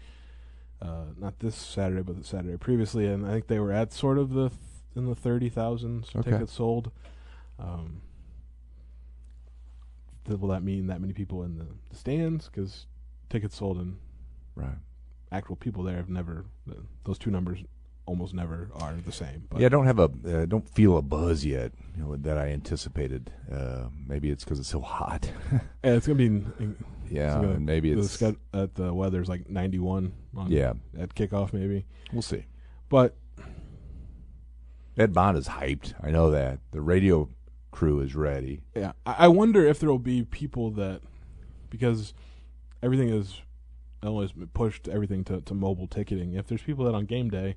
Uh, 0.80 1.06
not 1.18 1.38
this 1.38 1.56
Saturday, 1.56 2.02
but 2.02 2.18
the 2.18 2.24
Saturday 2.24 2.56
previously, 2.58 3.06
and 3.06 3.26
I 3.26 3.32
think 3.32 3.46
they 3.46 3.58
were 3.58 3.72
at 3.72 3.92
sort 3.92 4.18
of 4.18 4.30
the 4.30 4.50
th- 4.50 4.60
in 4.94 5.06
the 5.06 5.14
thirty 5.14 5.48
thousand 5.48 6.06
okay. 6.14 6.30
tickets 6.30 6.52
sold. 6.52 6.90
Um, 7.58 8.02
th- 10.26 10.38
will 10.38 10.48
that 10.48 10.62
mean 10.62 10.88
that 10.88 11.00
many 11.00 11.14
people 11.14 11.42
in 11.42 11.56
the, 11.56 11.66
the 11.88 11.96
stands? 11.96 12.46
Because 12.48 12.86
tickets 13.30 13.56
sold 13.56 13.78
and 13.78 13.96
right 14.54 14.76
actual 15.32 15.56
people 15.56 15.82
there 15.82 15.96
have 15.96 16.08
never 16.08 16.44
those 17.04 17.18
two 17.18 17.30
numbers 17.30 17.58
almost 18.06 18.34
never 18.34 18.70
are 18.74 18.94
the 19.04 19.12
same. 19.12 19.46
But 19.50 19.60
yeah, 19.60 19.66
I 19.66 19.68
don't 19.68 19.86
have 19.86 19.98
a 19.98 20.04
uh, 20.04 20.46
don't 20.46 20.68
feel 20.68 20.96
a 20.96 21.02
buzz 21.02 21.44
yet 21.44 21.72
you 21.96 22.02
know, 22.02 22.16
that 22.16 22.38
I 22.38 22.48
anticipated. 22.48 23.30
Uh, 23.52 23.88
maybe 24.06 24.30
it's 24.30 24.44
because 24.44 24.58
it's 24.58 24.68
so 24.68 24.80
hot. 24.80 25.30
yeah, 25.52 25.60
it's 25.82 26.06
gonna 26.06 26.16
be. 26.16 26.42
Yeah, 27.10 27.34
gonna, 27.34 27.50
and 27.50 27.66
maybe 27.66 27.92
it's 27.92 28.16
the, 28.16 28.36
at 28.52 28.74
the 28.74 28.92
weather's 28.92 29.28
like 29.28 29.48
ninety 29.48 29.78
one. 29.78 30.12
Yeah, 30.48 30.74
at 30.98 31.14
kickoff 31.14 31.52
maybe. 31.52 31.86
We'll 32.12 32.22
see. 32.22 32.46
But 32.88 33.16
Ed 34.96 35.12
Bond 35.12 35.36
is 35.36 35.48
hyped. 35.48 35.94
I 36.02 36.10
know 36.10 36.30
that 36.30 36.60
the 36.72 36.80
radio 36.80 37.28
crew 37.70 38.00
is 38.00 38.14
ready. 38.14 38.62
Yeah, 38.74 38.92
I, 39.04 39.14
I 39.18 39.28
wonder 39.28 39.64
if 39.66 39.78
there 39.80 39.90
will 39.90 39.98
be 39.98 40.24
people 40.24 40.70
that 40.72 41.02
because 41.70 42.14
everything 42.82 43.08
is 43.08 43.40
Illinois 44.02 44.32
pushed 44.54 44.88
everything 44.88 45.24
to, 45.24 45.40
to 45.42 45.54
mobile 45.54 45.86
ticketing. 45.86 46.34
If 46.34 46.46
there's 46.46 46.62
people 46.62 46.84
that 46.84 46.94
on 46.94 47.06
game 47.06 47.30
day 47.30 47.56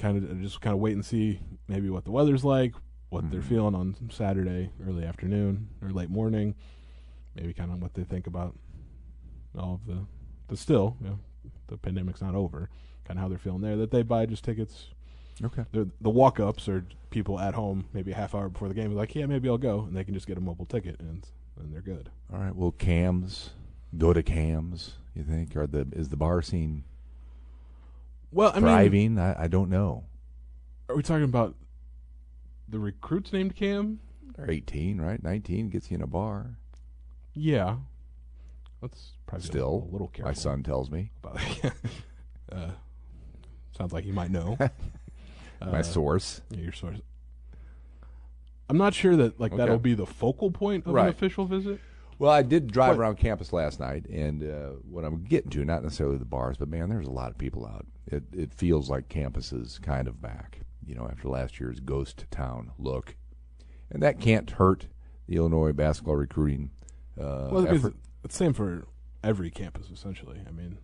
kind 0.00 0.16
of 0.16 0.40
just 0.40 0.60
kind 0.60 0.74
of 0.74 0.80
wait 0.80 0.94
and 0.94 1.04
see 1.04 1.40
maybe 1.68 1.90
what 1.90 2.04
the 2.04 2.10
weather's 2.10 2.44
like, 2.44 2.74
what 3.10 3.22
mm-hmm. 3.22 3.32
they're 3.32 3.42
feeling 3.42 3.74
on 3.74 3.94
Saturday 4.10 4.70
early 4.88 5.04
afternoon 5.04 5.68
or 5.82 5.90
late 5.90 6.10
morning, 6.10 6.54
maybe 7.36 7.52
kind 7.52 7.70
of 7.70 7.80
what 7.80 7.94
they 7.94 8.02
think 8.02 8.26
about 8.26 8.56
all 9.56 9.74
of 9.74 9.86
the 9.86 10.06
the 10.48 10.56
still, 10.56 10.96
you 11.00 11.08
know, 11.08 11.18
the 11.68 11.76
pandemic's 11.76 12.20
not 12.20 12.34
over, 12.34 12.68
kind 13.04 13.18
of 13.18 13.22
how 13.22 13.28
they're 13.28 13.38
feeling 13.38 13.60
there. 13.60 13.76
That 13.76 13.92
they 13.92 14.02
buy 14.02 14.26
just 14.26 14.42
tickets. 14.42 14.88
Okay. 15.42 15.64
The 15.72 16.10
walk 16.10 16.40
ups 16.40 16.68
are 16.68 16.84
people 17.10 17.38
at 17.38 17.54
home, 17.54 17.86
maybe 17.92 18.12
a 18.12 18.14
half 18.14 18.34
hour 18.34 18.48
before 18.48 18.68
the 18.68 18.74
game, 18.74 18.94
like, 18.94 19.14
yeah, 19.14 19.24
maybe 19.24 19.48
I'll 19.48 19.56
go, 19.56 19.80
and 19.80 19.96
they 19.96 20.04
can 20.04 20.12
just 20.12 20.26
get 20.26 20.36
a 20.36 20.40
mobile 20.40 20.66
ticket, 20.66 21.00
and 21.00 21.26
and 21.58 21.72
they're 21.72 21.80
good. 21.80 22.10
All 22.32 22.38
right. 22.38 22.54
Well, 22.54 22.72
cams 22.72 23.50
go 23.96 24.12
to 24.12 24.22
cams. 24.22 24.94
You 25.14 25.24
think, 25.24 25.56
or 25.56 25.66
the 25.66 25.86
is 25.92 26.08
the 26.08 26.16
bar 26.16 26.42
scene 26.42 26.84
well, 28.32 28.52
I 28.54 28.60
thriving? 28.60 29.14
Mean, 29.16 29.18
I, 29.24 29.44
I 29.44 29.48
don't 29.48 29.70
know. 29.70 30.04
Are 30.88 30.96
we 30.96 31.02
talking 31.02 31.24
about 31.24 31.54
the 32.68 32.78
recruits 32.78 33.32
named 33.32 33.56
Cam? 33.56 34.00
They're 34.36 34.50
18, 34.50 35.00
right? 35.00 35.22
19 35.22 35.68
gets 35.70 35.90
you 35.90 35.96
in 35.96 36.02
a 36.02 36.06
bar. 36.06 36.56
Yeah. 37.34 37.76
That's 38.80 39.12
probably 39.26 39.46
still 39.46 39.86
a, 39.88 39.92
little 39.92 40.08
careful. 40.08 40.30
My 40.30 40.34
son 40.34 40.62
tells 40.62 40.90
me. 40.90 41.10
About, 41.22 41.40
uh, 42.52 42.70
sounds 43.76 43.92
like 43.92 44.04
you 44.06 44.12
might 44.12 44.30
know. 44.30 44.56
My 45.60 45.80
Uh, 45.80 45.82
source. 45.82 46.40
yeah, 46.50 46.60
your 46.60 46.72
source. 46.72 46.98
I'm 48.70 48.78
not 48.78 48.94
sure 48.94 49.16
that 49.16 49.38
like 49.38 49.52
Okay. 49.52 49.58
that'll 49.58 49.78
be 49.78 49.94
the 49.94 50.06
focal 50.06 50.50
point 50.50 50.86
of 50.86 50.94
Right. 50.94 51.04
an 51.04 51.08
official 51.10 51.44
visit. 51.44 51.80
Well, 52.20 52.30
I 52.30 52.42
did 52.42 52.66
drive 52.70 52.90
What- 52.96 53.00
around 53.00 53.16
campus 53.16 53.50
last 53.50 53.80
night, 53.80 54.04
and 54.10 54.44
uh, 54.44 54.72
what 54.88 55.06
I'm 55.06 55.24
getting 55.24 55.50
to, 55.52 55.64
not 55.64 55.82
necessarily 55.82 56.18
the 56.18 56.26
bars, 56.26 56.58
but 56.58 56.68
man, 56.68 56.90
there's 56.90 57.06
a 57.06 57.10
lot 57.10 57.30
of 57.30 57.38
people 57.38 57.66
out. 57.66 57.86
It 58.06 58.24
it 58.34 58.52
feels 58.52 58.90
like 58.90 59.08
campus 59.08 59.52
is 59.54 59.78
kind 59.78 60.06
of 60.06 60.20
back. 60.20 60.60
You 60.84 60.94
know, 60.96 61.08
after 61.10 61.28
last 61.30 61.58
year's 61.58 61.80
ghost 61.80 62.26
town 62.30 62.72
look, 62.78 63.16
and 63.90 64.02
that 64.02 64.20
can't 64.20 64.50
hurt 64.50 64.88
the 65.26 65.36
Illinois 65.36 65.72
basketball 65.72 66.16
recruiting 66.16 66.70
uh, 67.18 67.48
Well, 67.52 67.66
effort. 67.66 67.94
it's 68.22 68.36
same 68.36 68.52
for 68.52 68.86
every 69.24 69.50
campus 69.50 69.90
essentially. 69.90 70.42
I 70.46 70.50
mean, 70.50 70.76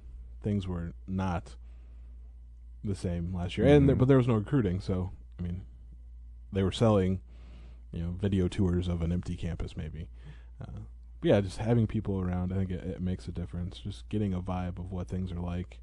things 0.43 0.67
were 0.67 0.95
not 1.07 1.57
the 2.83 2.95
same 2.95 3.35
last 3.35 3.59
year, 3.59 3.67
and 3.67 3.87
there, 3.89 3.95
Mhm. 3.97 3.99
but 3.99 4.09
there 4.09 4.17
was 4.17 4.29
no 4.29 4.37
recruiting, 4.37 4.81
so 4.81 5.11
I 5.39 5.43
mean, 5.43 5.67
they 6.51 6.63
were 6.63 6.73
selling, 6.73 7.21
you 7.93 8.03
know, 8.03 8.13
video 8.13 8.49
tours 8.49 8.89
of 8.89 9.03
an 9.03 9.13
empty 9.13 9.37
campus 9.37 9.77
maybe. 9.77 10.09
Uh, 10.61 10.81
yeah, 11.27 11.41
just 11.41 11.59
having 11.59 11.87
people 11.87 12.21
around, 12.21 12.53
I 12.53 12.57
think 12.57 12.71
it, 12.71 12.85
it 12.85 13.01
makes 13.01 13.27
a 13.29 13.33
difference. 13.33 13.79
Just 13.79 14.09
getting 14.09 14.33
a 14.33 14.41
vibe 14.41 14.79
of 14.79 14.93
what 14.93 15.09
things 15.09 15.33
are 15.33 15.41
like, 15.41 15.79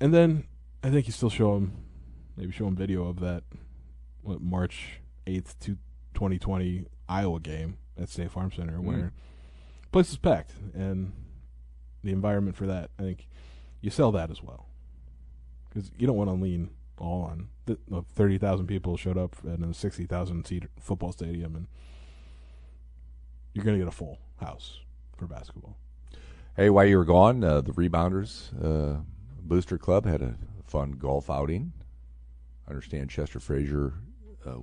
and 0.00 0.12
then 0.12 0.44
I 0.82 0.90
think 0.90 1.06
you 1.06 1.12
still 1.12 1.30
show 1.30 1.54
them, 1.54 1.72
maybe 2.36 2.52
show 2.52 2.64
them 2.64 2.76
video 2.76 3.06
of 3.06 3.20
that, 3.20 3.44
what 4.22 4.40
March 4.40 5.00
eighth 5.26 5.58
to 5.60 5.76
twenty 6.14 6.38
twenty 6.38 6.86
Iowa 7.08 7.40
game 7.40 7.78
at 8.00 8.08
State 8.08 8.30
Farm 8.30 8.50
Center 8.52 8.78
Mm. 8.78 8.84
where 8.84 9.12
place 9.92 10.10
is 10.10 10.16
packed 10.16 10.52
and 10.74 11.12
the 12.02 12.12
environment 12.12 12.56
for 12.56 12.66
that. 12.66 12.90
I 12.98 13.02
think 13.02 13.28
you 13.80 13.90
sell 13.90 14.12
that 14.12 14.30
as 14.30 14.42
well 14.42 14.66
because 15.68 15.90
you 15.98 16.06
don't 16.06 16.16
want 16.16 16.30
to 16.30 16.34
lean 16.34 16.70
all 16.98 17.22
on 17.22 17.48
the, 17.66 17.78
thirty 18.14 18.38
thousand 18.38 18.66
people 18.66 18.96
showed 18.96 19.18
up 19.18 19.36
at 19.46 19.60
a 19.60 19.74
sixty 19.74 20.04
thousand 20.06 20.46
seat 20.46 20.64
football 20.80 21.12
stadium 21.12 21.54
and 21.54 21.66
you're 23.54 23.64
going 23.64 23.76
to 23.76 23.84
get 23.84 23.88
a 23.88 23.96
full 23.96 24.18
house 24.40 24.80
for 25.16 25.26
basketball. 25.26 25.76
Hey, 26.56 26.70
while 26.70 26.84
you 26.84 26.98
were 26.98 27.04
gone, 27.04 27.42
uh, 27.42 27.60
the 27.60 27.72
Rebounders 27.72 28.52
uh, 28.62 29.00
Booster 29.40 29.78
Club 29.78 30.06
had 30.06 30.22
a 30.22 30.34
fun 30.64 30.92
golf 30.92 31.30
outing. 31.30 31.72
I 32.66 32.70
understand 32.70 33.10
Chester 33.10 33.40
Frazier 33.40 33.94
uh, 34.46 34.56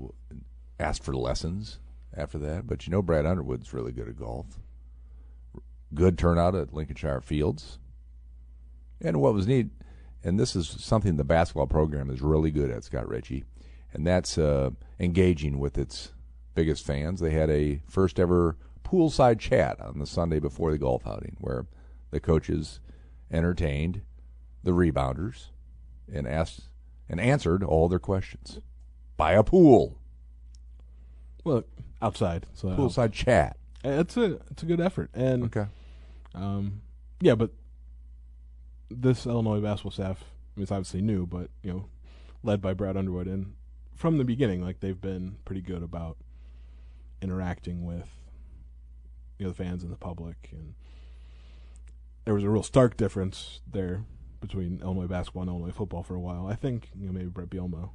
asked 0.80 1.04
for 1.04 1.16
lessons 1.16 1.80
after 2.16 2.38
that, 2.40 2.68
but 2.68 2.86
you 2.86 2.92
know 2.92 3.02
Brad 3.02 3.26
Underwood's 3.26 3.74
really 3.74 3.92
good 3.92 4.08
at 4.08 4.18
golf. 4.18 4.60
Good 5.94 6.18
turnout 6.18 6.56
at 6.56 6.74
Lincolnshire 6.74 7.22
Fields. 7.22 7.80
And 9.02 9.22
what 9.22 9.34
was 9.34 9.48
neat, 9.48 9.70
and 10.24 10.40
this 10.40 10.56
is 10.56 10.68
something 10.68 11.16
the 11.16 11.24
basketball 11.24 11.68
program 11.68 12.10
is 12.10 12.22
really 12.22 12.52
good 12.52 12.70
at, 12.70 12.84
Scott 12.84 13.08
Richey, 13.08 13.46
and 13.94 14.06
that's 14.06 14.38
uh, 14.38 14.72
engaging 15.00 15.58
with 15.58 15.78
its 15.78 16.12
biggest 16.54 16.86
fans. 16.86 17.20
They 17.20 17.32
had 17.32 17.50
a 17.50 17.82
first 17.88 18.20
ever 18.20 18.58
poolside 18.90 19.40
chat 19.40 19.80
on 19.80 20.00
the 20.00 20.06
Sunday 20.06 20.40
before 20.40 20.72
the 20.72 20.78
golf 20.78 21.06
outing 21.06 21.38
where 21.40 21.66
the 22.12 22.20
coaches 22.20 22.80
entertained 23.32 24.02
the 24.64 24.72
rebounders 24.72 25.48
and 26.12 26.28
asked 26.28 26.70
and 27.08 27.20
answered 27.20 27.64
all 27.64 27.88
their 27.88 28.00
questions 28.00 28.60
by 29.18 29.34
a 29.34 29.44
pool 29.44 29.98
Well, 31.44 31.64
outside. 32.02 32.46
So 32.54 32.70
poolside 32.70 33.12
chat. 33.14 33.58
it's 33.84 34.18
a 34.18 34.40
it's 34.52 34.64
a 34.64 34.66
good 34.66 34.82
effort 34.82 35.10
and 35.14 35.44
Okay. 35.46 35.66
Um, 36.36 36.82
yeah, 37.22 37.36
but 37.36 37.52
this 38.90 39.26
Illinois 39.26 39.60
basketball 39.62 39.92
staff, 39.92 40.24
I 40.24 40.60
mean, 40.60 40.64
it's 40.64 40.72
obviously 40.72 41.02
new, 41.02 41.26
but 41.28 41.50
you 41.64 41.72
know, 41.72 41.86
led 42.44 42.62
by 42.62 42.74
Brad 42.74 42.96
Underwood, 42.98 43.28
and 43.28 43.54
from 43.96 44.18
the 44.18 44.24
beginning, 44.24 44.64
like 44.64 44.80
they've 44.80 45.00
been 45.00 45.38
pretty 45.46 45.62
good 45.62 45.82
about 45.84 46.18
interacting 47.22 47.84
with 47.84 48.08
you 49.40 49.46
know 49.46 49.52
the 49.52 49.58
fans 49.58 49.84
and 49.84 49.92
the 49.92 49.98
public, 49.98 50.50
and 50.52 50.76
there 52.26 52.36
was 52.36 52.44
a 52.44 52.50
real 52.50 52.62
stark 52.62 52.98
difference 52.98 53.62
there 53.66 54.04
between 54.42 54.80
Illinois 54.82 55.08
basketball 55.08 55.44
and 55.44 55.50
Illinois 55.50 55.72
football 55.72 56.04
for 56.04 56.14
a 56.14 56.20
while. 56.20 56.46
I 56.46 56.56
think 56.56 56.92
you 56.96 57.08
know 57.08 57.14
maybe 57.14 57.30
Bret 57.30 57.50
Bielema 57.50 57.90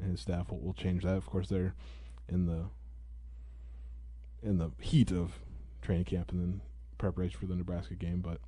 and 0.00 0.12
his 0.12 0.20
staff 0.20 0.50
will, 0.50 0.60
will 0.60 0.74
change 0.74 1.02
that. 1.02 1.16
Of 1.16 1.26
course, 1.26 1.48
they're 1.48 1.74
in 2.28 2.46
the 2.46 2.66
in 4.42 4.58
the 4.58 4.70
heat 4.80 5.10
of 5.10 5.38
training 5.80 6.04
camp 6.04 6.30
and 6.30 6.40
then 6.40 6.60
preparation 6.98 7.40
for 7.40 7.46
the 7.46 7.56
Nebraska 7.56 7.94
game, 7.94 8.20
but 8.20 8.38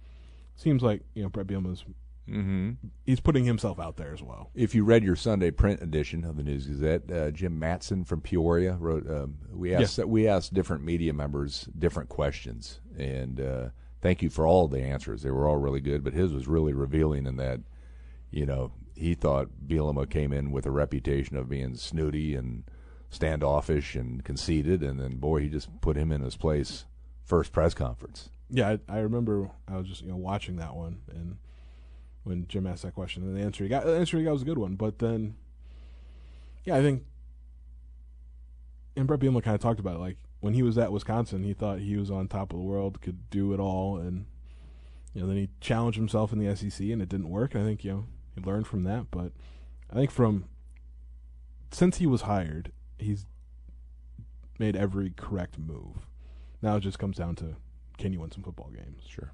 seems 0.55 0.83
like 0.83 1.03
you 1.15 1.23
know 1.23 1.29
Bret 1.29 1.47
Bielema's 1.47 1.85
Mm-hmm. 2.29 2.71
he's 3.05 3.21
putting 3.21 3.45
himself 3.45 3.79
out 3.79 3.97
there 3.97 4.13
as 4.13 4.23
well. 4.23 4.51
If 4.55 4.75
you 4.75 4.85
read 4.85 5.05
your 5.05 5.17
Sunday 5.17 5.51
print 5.51 5.83
edition 5.83 6.25
of 6.25 6.37
the 6.37 6.43
News 6.43 6.67
Gazette, 6.67 7.11
uh, 7.11 7.31
Jim 7.31 7.59
Matson 7.59 8.05
from 8.05 8.21
Peoria 8.23 8.77
wrote. 8.81 9.09
Um, 9.11 9.37
we 9.53 9.75
asked 9.75 9.99
we 9.99 10.27
asked 10.27 10.55
different 10.55 10.85
media 10.85 11.13
members 11.13 11.69
different 11.79 12.09
questions, 12.09 12.81
and 12.97 13.41
uh, 13.41 13.69
thank 14.01 14.23
you 14.23 14.31
for 14.31 14.47
all 14.47 14.69
the 14.69 14.81
answers. 14.81 15.23
They 15.23 15.31
were 15.31 15.49
all 15.49 15.57
really 15.57 15.81
good, 15.81 16.03
but 16.03 16.15
his 16.15 16.33
was 16.33 16.49
really 16.49 16.73
revealing 16.73 17.27
in 17.27 17.37
that, 17.37 17.61
you 18.31 18.47
know, 18.47 18.73
he 18.95 19.15
thought 19.15 19.49
Bielema 19.67 20.09
came 20.09 20.33
in 20.33 20.51
with 20.51 20.67
a 20.67 20.71
reputation 20.71 21.37
of 21.37 21.49
being 21.49 21.75
snooty 21.77 22.35
and 22.35 22.65
standoffish 23.11 23.95
and 23.95 24.25
conceited, 24.25 24.83
and 24.83 24.99
then 24.99 25.17
boy, 25.17 25.41
he 25.41 25.49
just 25.49 25.69
put 25.81 25.97
him 25.97 26.11
in 26.11 26.23
his 26.23 26.37
place 26.37 26.87
first 27.25 27.53
press 27.53 27.75
conference. 27.75 28.31
Yeah, 28.51 28.77
I, 28.89 28.97
I 28.97 28.99
remember 29.01 29.51
I 29.69 29.77
was 29.77 29.89
just 29.89 30.03
you 30.03 30.09
know 30.09 30.17
watching 30.17 30.57
that 30.57 30.75
one 30.75 31.01
and 31.11 31.37
when 32.25 32.47
Jim 32.49 32.67
asked 32.67 32.83
that 32.83 32.95
question 32.95 33.23
and 33.23 33.37
the 33.37 33.43
answer 33.43 33.65
he 33.65 33.71
got 33.71 33.85
the 33.85 33.97
answer 33.97 34.19
he 34.19 34.25
got 34.25 34.33
was 34.33 34.43
a 34.43 34.47
good 34.47 34.59
one, 34.59 34.75
but 34.75 34.99
then 34.99 35.37
yeah, 36.65 36.77
I 36.77 36.83
think 36.83 37.05
and 38.97 39.07
Bret 39.07 39.21
Bielema 39.21 39.43
kind 39.43 39.55
of 39.55 39.61
talked 39.61 39.81
about 39.81 39.97
it, 39.97 40.01
like 40.01 40.17
when 40.41 40.55
he 40.55 40.63
was 40.63 40.77
at 40.79 40.93
Wisconsin, 40.93 41.43
he 41.43 41.55
thought 41.55 41.79
he 41.79 41.97
was 41.97 42.11
on 42.11 42.29
top 42.29 42.53
of 42.53 42.59
the 42.59 42.65
world, 42.65 43.01
could 43.01 43.31
do 43.31 43.53
it 43.53 43.61
all, 43.61 43.97
and 43.97 44.27
you 45.13 45.21
know 45.21 45.27
then 45.27 45.37
he 45.37 45.49
challenged 45.61 45.99
himself 45.99 46.33
in 46.33 46.39
the 46.39 46.55
SEC 46.57 46.81
and 46.89 47.01
it 47.01 47.09
didn't 47.09 47.31
work. 47.31 47.55
I 47.55 47.63
think 47.63 47.85
you 47.85 47.93
know 47.93 48.05
he 48.35 48.41
learned 48.43 48.67
from 48.67 48.83
that, 48.83 49.11
but 49.11 49.33
I 49.91 49.95
think 49.95 50.11
from 50.11 50.47
since 51.71 51.99
he 51.99 52.07
was 52.07 52.23
hired, 52.23 52.73
he's 52.99 53.27
made 54.59 54.77
every 54.77 55.11
correct 55.17 55.59
move. 55.59 56.07
Now 56.63 56.77
it 56.77 56.81
just 56.81 56.99
comes 56.99 57.17
down 57.17 57.37
to 57.37 57.57
can 57.99 58.13
you 58.13 58.21
win 58.21 58.31
some 58.31 58.43
football 58.43 58.71
games? 58.71 59.03
Sure. 59.07 59.33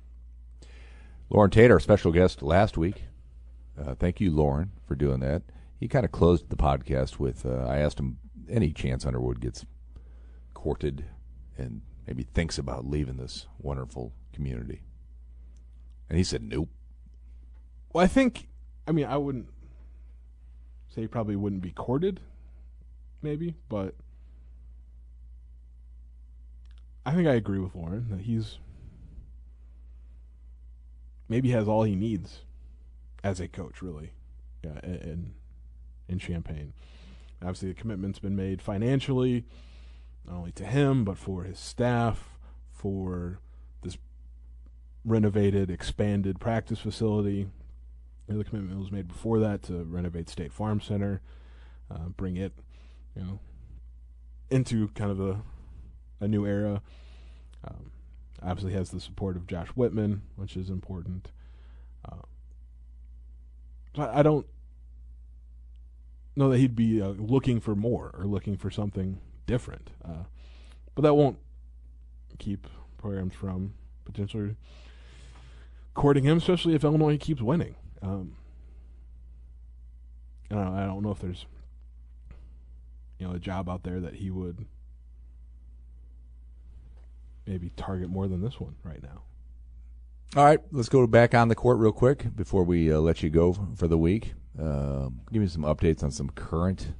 Loren 1.33 1.51
Tate, 1.51 1.71
our 1.71 1.79
special 1.79 2.11
guest 2.11 2.43
last 2.43 2.77
week. 2.77 3.05
Uh, 3.81 3.95
thank 3.95 4.21
you, 4.21 4.33
Loren, 4.33 4.73
for 4.85 4.97
doing 4.97 5.21
that. 5.21 5.43
He 5.79 5.87
kind 5.87 6.05
of 6.05 6.11
closed 6.11 6.51
the 6.51 6.57
podcast 6.57 7.21
with 7.21 7.47
uh, 7.47 7.67
I 7.69 7.79
asked 7.79 8.01
him 8.01 8.19
any 8.49 8.73
chance 8.73 9.07
Underwood 9.07 9.41
gets 9.41 9.65
courted 10.55 11.05
and 11.57 11.83
maybe 12.05 12.25
thinks 12.25 12.59
about 12.59 12.85
leaving 12.85 13.17
this 13.17 13.47
wonderful 13.61 14.13
community. 14.33 14.83
And 16.09 16.19
he 16.19 16.25
said, 16.25 16.43
nope. 16.43 16.69
Well, 17.93 18.05
I 18.05 18.09
think, 18.09 18.49
I 18.89 18.93
mean, 18.93 19.07
I 19.07 19.17
wouldn't 19.17 19.47
say 20.89 21.03
he 21.03 21.07
probably 21.07 21.37
wouldn't 21.37 21.63
be 21.63 21.71
courted, 21.71 22.19
maybe, 23.23 23.55
but 23.69 23.95
I 27.07 27.13
think 27.13 27.29
I 27.29 27.35
agree 27.35 27.61
with 27.61 27.77
Loren 27.77 28.09
that 28.11 28.23
he's 28.23 28.59
maybe 31.31 31.51
has 31.53 31.67
all 31.67 31.85
he 31.85 31.95
needs 31.95 32.41
as 33.25 33.41
a 33.41 33.49
coach, 33.49 33.81
really, 33.81 34.11
yeah, 34.63 34.81
in 34.83 35.33
in 36.09 36.19
Champaign. 36.19 36.75
Obviously, 37.41 37.69
the 37.69 37.81
commitment's 37.81 38.19
been 38.19 38.37
made 38.37 38.61
financially, 38.61 39.45
not 40.27 40.37
only 40.37 40.53
to 40.53 40.65
him 40.65 41.05
but 41.05 41.17
for 41.17 41.45
his 41.45 41.59
staff, 41.59 42.37
for 42.71 43.39
this 43.83 43.97
renovated, 45.05 45.71
expanded 45.71 46.39
practice 46.39 46.81
facility. 46.81 47.47
The 48.29 48.45
commitment 48.45 48.79
was 48.79 48.93
made 48.93 49.09
before 49.09 49.39
that 49.41 49.63
to 49.65 49.85
renovate 49.85 50.29
State 50.29 50.53
Farm 50.53 50.81
Center, 50.81 51.21
uh, 51.91 52.09
bring 52.17 52.37
it, 52.37 52.53
you 53.17 53.23
know, 53.23 53.41
into 54.51 54.89
kind 54.89 55.11
of 55.11 55.21
a 55.21 55.43
a 56.21 56.29
new 56.29 56.45
era. 56.45 56.83
Um, 57.67 57.91
obviously, 58.43 58.73
has 58.73 58.91
the 58.91 59.01
support 59.01 59.37
of 59.37 59.47
Josh 59.47 59.69
Whitman, 59.69 60.23
which 60.37 60.57
is 60.57 60.71
important. 60.71 61.31
Uh, 62.05 62.23
I 63.99 64.23
don't 64.23 64.47
know 66.37 66.49
that 66.51 66.59
he'd 66.59 66.77
be 66.77 67.03
uh, 67.03 67.09
looking 67.09 67.61
for 67.61 67.75
more 67.75 68.15
or 68.17 68.25
looking 68.25 68.57
for 68.57 68.71
something 68.71 69.21
different, 69.47 69.91
uh, 70.05 70.25
but 70.95 71.03
that 71.03 71.15
won't 71.15 71.39
keep 72.39 72.67
programs 72.99 73.35
from 73.35 73.75
potentially 74.05 74.57
courting 75.95 76.25
him, 76.25 76.39
especially 76.39 76.75
if 76.75 76.85
Illinois 76.85 77.19
keeps 77.19 77.43
winning. 77.43 77.75
Um, 78.03 78.37
I 80.51 80.55
don't, 80.55 80.65
know, 80.65 80.81
I 80.83 80.87
don't 80.87 81.03
know 81.03 81.11
if 81.11 81.21
there's 81.21 81.47
you 83.19 83.29
know 83.29 83.35
a 83.35 83.39
job 83.39 83.69
out 83.69 83.83
there 83.83 84.01
that 84.01 84.15
he 84.15 84.31
would 84.31 84.67
maybe 87.51 87.71
target 87.71 88.09
more 88.09 88.29
than 88.29 88.41
this 88.41 88.61
one 88.61 88.77
right 88.85 89.03
now. 89.03 89.23
All 90.37 90.45
right, 90.45 90.61
let's 90.71 90.89
go 90.89 91.05
back 91.09 91.35
on 91.35 91.49
the 91.49 91.57
court 91.57 91.79
real 91.79 91.91
quick 91.91 92.37
before 92.37 92.63
we 92.63 92.93
uh, 92.93 93.01
let 93.01 93.25
you 93.25 93.31
go 93.31 93.53
for 93.75 93.89
the 93.89 93.99
week. 93.99 94.35
Uh, 94.57 95.09
give 95.33 95.43
me 95.43 95.49
some 95.49 95.63
updates 95.63 96.05
on 96.05 96.13
some 96.13 96.31
current 96.31 96.93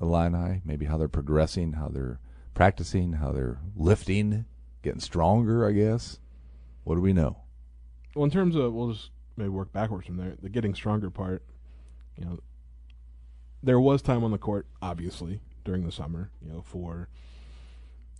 Illini, 0.00 0.62
maybe 0.64 0.86
how 0.86 0.96
they're 0.96 1.08
progressing, 1.08 1.74
how 1.74 1.88
they're 1.88 2.20
practicing, 2.54 3.14
how 3.14 3.32
they're 3.32 3.58
lifting, 3.76 4.46
getting 4.82 5.00
stronger. 5.00 5.68
I 5.68 5.72
guess. 5.72 6.20
What 6.84 6.94
do 6.94 7.02
we 7.02 7.12
know? 7.12 7.36
Well, 8.14 8.24
in 8.24 8.30
terms 8.30 8.56
of, 8.56 8.72
we'll 8.72 8.92
just 8.92 9.10
maybe 9.36 9.50
work 9.50 9.72
backwards 9.74 10.06
from 10.06 10.16
there. 10.16 10.36
The 10.40 10.48
getting 10.48 10.74
stronger 10.74 11.10
part, 11.10 11.42
you 12.16 12.24
know, 12.24 12.38
there 13.62 13.80
was 13.80 14.00
time 14.00 14.24
on 14.24 14.30
the 14.30 14.38
court, 14.38 14.66
obviously, 14.80 15.40
during 15.64 15.84
the 15.84 15.92
summer, 15.92 16.30
you 16.40 16.50
know, 16.50 16.62
for 16.62 17.08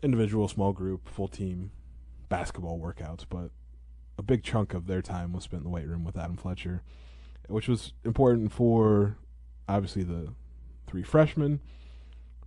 individual, 0.02 0.48
small 0.48 0.72
group, 0.72 1.08
full 1.08 1.28
team 1.28 1.70
basketball 2.28 2.78
workouts, 2.78 3.24
but 3.28 3.50
a 4.18 4.22
big 4.22 4.42
chunk 4.42 4.74
of 4.74 4.86
their 4.86 5.02
time 5.02 5.32
was 5.32 5.44
spent 5.44 5.60
in 5.60 5.64
the 5.64 5.70
weight 5.70 5.86
room 5.86 6.04
with 6.04 6.16
Adam 6.16 6.36
Fletcher, 6.36 6.82
which 7.48 7.68
was 7.68 7.92
important 8.04 8.52
for 8.52 9.16
obviously 9.68 10.02
the 10.02 10.32
three 10.86 11.02
freshmen 11.02 11.60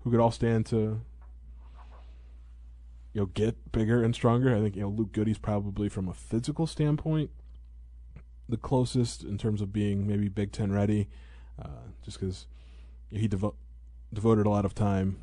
who 0.01 0.11
could 0.11 0.19
all 0.19 0.31
stand 0.31 0.65
to 0.65 1.01
you 3.13 3.21
know 3.21 3.25
get 3.27 3.71
bigger 3.71 4.03
and 4.03 4.15
stronger. 4.15 4.55
I 4.55 4.59
think 4.59 4.75
you 4.75 4.81
know 4.81 4.89
Luke 4.89 5.11
Goode's 5.11 5.37
probably 5.37 5.89
from 5.89 6.07
a 6.07 6.13
physical 6.13 6.67
standpoint 6.67 7.31
the 8.49 8.57
closest 8.57 9.23
in 9.23 9.37
terms 9.37 9.61
of 9.61 9.71
being 9.71 10.07
maybe 10.07 10.27
Big 10.27 10.51
Ten 10.51 10.71
ready, 10.71 11.07
uh, 11.63 11.91
just 12.03 12.19
because 12.19 12.47
he 13.11 13.29
devo- 13.29 13.55
devoted 14.11 14.45
a 14.45 14.49
lot 14.49 14.65
of 14.65 14.73
time 14.73 15.17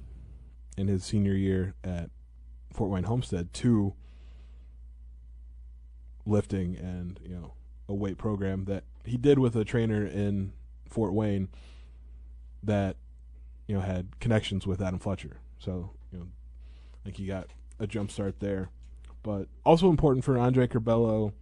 in 0.79 0.87
his 0.87 1.05
senior 1.05 1.35
year 1.35 1.75
at 1.83 2.11
Fort 2.77 2.91
Wayne 2.91 3.05
Homestead 3.05 3.55
to 3.55 3.95
lifting 6.27 6.77
and 6.77 7.19
you 7.23 7.35
know 7.35 7.55
a 7.89 7.95
weight 7.95 8.19
program 8.19 8.67
that 8.67 8.85
he 9.05 9.17
did 9.17 9.39
with 9.39 9.57
a 9.57 9.65
trainer 9.65 10.05
in 10.05 10.53
Fort 10.89 11.15
Wayne 11.15 11.49
that 12.63 12.97
you 13.67 13.75
know 13.75 13.81
had 13.81 14.21
connections 14.21 14.67
with 14.67 14.83
Adam 14.83 14.99
Fletcher. 14.99 15.39
So 15.59 15.93
you 16.13 16.19
know, 16.19 16.27
I 16.27 16.99
think 17.05 17.17
he 17.17 17.27
got 17.27 17.49
a 17.81 17.87
jump 17.87 18.11
start 18.11 18.41
there. 18.41 18.69
But 19.23 19.49
also 19.65 19.89
important 19.89 20.25
for 20.25 20.39
Andre 20.39 20.67
Curbelo, 20.67 21.33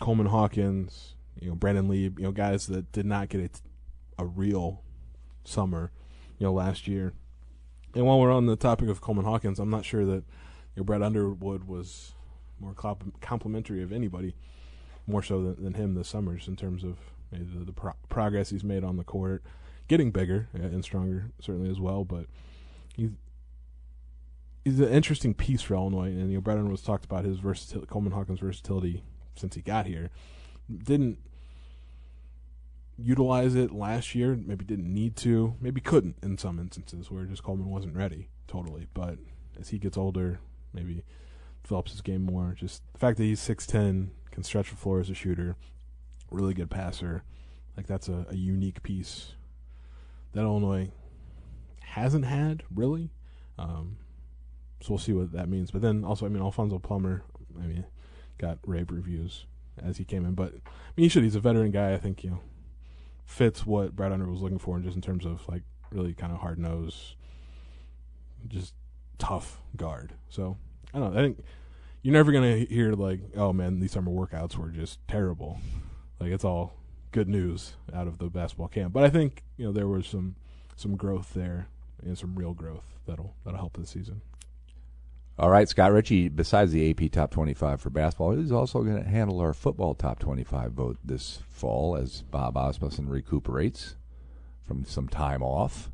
Coleman 0.00 0.26
Hawkins, 0.26 1.16
you 1.38 1.50
know 1.50 1.54
Brandon 1.54 1.86
Lee, 1.86 2.04
you 2.04 2.22
know 2.22 2.32
guys 2.32 2.66
that 2.68 2.90
did 2.92 3.04
not 3.04 3.28
get 3.28 3.60
a, 4.18 4.22
a 4.22 4.24
real 4.24 4.82
summer, 5.44 5.90
you 6.38 6.46
know 6.46 6.52
last 6.54 6.88
year. 6.88 7.12
And 7.94 8.06
while 8.06 8.20
we're 8.20 8.32
on 8.32 8.46
the 8.46 8.56
topic 8.56 8.88
of 8.88 9.00
Coleman 9.00 9.24
Hawkins, 9.24 9.58
I'm 9.58 9.70
not 9.70 9.84
sure 9.84 10.04
that 10.04 10.24
you 10.74 10.78
know, 10.78 10.84
Brett 10.84 11.02
Underwood 11.02 11.64
was 11.64 12.12
more 12.60 12.74
complimentary 13.20 13.82
of 13.82 13.92
anybody, 13.92 14.34
more 15.06 15.22
so 15.22 15.42
than, 15.42 15.62
than 15.62 15.74
him 15.74 15.94
this 15.94 16.08
summer, 16.08 16.38
in 16.46 16.56
terms 16.56 16.84
of 16.84 16.98
the, 17.30 17.64
the 17.64 17.72
pro- 17.72 17.94
progress 18.08 18.50
he's 18.50 18.64
made 18.64 18.84
on 18.84 18.96
the 18.96 19.04
court, 19.04 19.42
getting 19.86 20.10
bigger 20.10 20.48
uh, 20.58 20.62
and 20.62 20.84
stronger 20.84 21.30
certainly 21.40 21.70
as 21.70 21.80
well. 21.80 22.04
But 22.04 22.26
he's 22.96 23.10
he's 24.64 24.80
an 24.80 24.88
interesting 24.88 25.34
piece 25.34 25.62
for 25.62 25.74
Illinois, 25.74 26.08
and 26.08 26.30
you 26.30 26.36
know 26.36 26.40
Brett 26.40 26.58
was 26.58 26.82
talked 26.82 27.04
about 27.04 27.24
his 27.24 27.38
versatility, 27.38 27.86
Coleman 27.88 28.12
Hawkins' 28.12 28.40
versatility 28.40 29.02
since 29.34 29.54
he 29.54 29.62
got 29.62 29.86
here. 29.86 30.10
Didn't 30.70 31.18
utilize 32.98 33.54
it 33.54 33.72
last 33.72 34.14
year. 34.14 34.36
Maybe 34.36 34.64
didn't 34.64 34.92
need 34.92 35.16
to. 35.16 35.54
Maybe 35.60 35.80
couldn't 35.80 36.16
in 36.22 36.38
some 36.38 36.58
instances 36.58 37.10
where 37.10 37.24
just 37.24 37.42
Coleman 37.42 37.70
wasn't 37.70 37.96
ready 37.96 38.28
totally. 38.46 38.88
But 38.92 39.18
as 39.58 39.68
he 39.68 39.78
gets 39.78 39.96
older, 39.96 40.40
maybe 40.72 41.04
develops 41.62 41.92
his 41.92 42.00
game 42.00 42.22
more. 42.22 42.54
Just 42.58 42.82
the 42.92 42.98
fact 42.98 43.18
that 43.18 43.24
he's 43.24 43.40
six 43.40 43.66
ten, 43.66 44.10
can 44.30 44.42
stretch 44.42 44.70
the 44.70 44.76
floor 44.76 45.00
as 45.00 45.10
a 45.10 45.14
shooter, 45.14 45.56
really 46.30 46.54
good 46.54 46.70
passer. 46.70 47.22
Like 47.76 47.86
that's 47.86 48.08
a, 48.08 48.26
a 48.28 48.34
unique 48.34 48.82
piece 48.82 49.34
that 50.32 50.40
Illinois 50.40 50.90
hasn't 51.80 52.24
had 52.24 52.64
really. 52.74 53.10
Um, 53.58 53.98
so 54.80 54.90
we'll 54.90 54.98
see 54.98 55.12
what 55.12 55.32
that 55.32 55.48
means. 55.48 55.70
But 55.70 55.82
then 55.82 56.04
also, 56.04 56.26
I 56.26 56.28
mean, 56.28 56.42
Alfonso 56.42 56.78
Plummer, 56.78 57.24
I 57.60 57.66
mean, 57.66 57.84
got 58.38 58.58
rave 58.64 58.90
reviews 58.90 59.46
as 59.82 59.98
he 59.98 60.04
came 60.04 60.24
in. 60.24 60.34
But 60.34 60.54
I 60.54 60.90
mean, 60.96 61.04
he 61.04 61.08
should. 61.08 61.24
He's 61.24 61.34
a 61.34 61.40
veteran 61.40 61.70
guy. 61.70 61.92
I 61.92 61.98
think 61.98 62.24
you 62.24 62.30
know 62.30 62.40
fits 63.28 63.66
what 63.66 63.94
Brad 63.94 64.10
Under 64.10 64.26
was 64.26 64.40
looking 64.40 64.58
for, 64.58 64.74
and 64.74 64.84
just 64.84 64.96
in 64.96 65.02
terms 65.02 65.24
of 65.26 65.46
like 65.48 65.62
really 65.92 66.14
kind 66.14 66.32
of 66.32 66.38
hard 66.38 66.58
nose, 66.58 67.14
just 68.48 68.74
tough 69.18 69.60
guard. 69.76 70.14
So 70.30 70.56
I 70.94 70.98
don't 70.98 71.12
know. 71.12 71.20
I 71.20 71.22
think 71.22 71.44
you're 72.02 72.14
never 72.14 72.32
gonna 72.32 72.56
hear 72.56 72.94
like, 72.94 73.20
oh 73.36 73.52
man, 73.52 73.80
these 73.80 73.92
summer 73.92 74.10
workouts 74.10 74.56
were 74.56 74.70
just 74.70 74.98
terrible. 75.06 75.60
Like 76.18 76.32
it's 76.32 76.44
all 76.44 76.74
good 77.12 77.28
news 77.28 77.74
out 77.94 78.06
of 78.08 78.18
the 78.18 78.30
basketball 78.30 78.68
camp. 78.68 78.94
But 78.94 79.04
I 79.04 79.10
think 79.10 79.42
you 79.58 79.66
know 79.66 79.72
there 79.72 79.86
was 79.86 80.06
some 80.06 80.36
some 80.74 80.96
growth 80.96 81.34
there 81.34 81.68
and 82.02 82.16
some 82.16 82.34
real 82.34 82.54
growth 82.54 82.98
that'll 83.06 83.34
that'll 83.44 83.60
help 83.60 83.76
this 83.76 83.90
season. 83.90 84.22
All 85.38 85.50
right, 85.50 85.68
Scott 85.68 85.92
Richey, 85.92 86.28
besides 86.28 86.72
the 86.72 86.90
AP 86.90 87.12
Top 87.12 87.30
25 87.30 87.80
for 87.80 87.90
basketball, 87.90 88.32
he's 88.32 88.50
also 88.50 88.82
going 88.82 89.00
to 89.00 89.08
handle 89.08 89.38
our 89.38 89.54
football 89.54 89.94
Top 89.94 90.18
25 90.18 90.72
vote 90.72 90.98
this 91.04 91.38
fall 91.48 91.96
as 91.96 92.22
Bob 92.22 92.56
Asmussen 92.56 93.08
recuperates 93.08 93.94
from 94.66 94.84
some 94.84 95.08
time 95.08 95.40
off. 95.42 95.92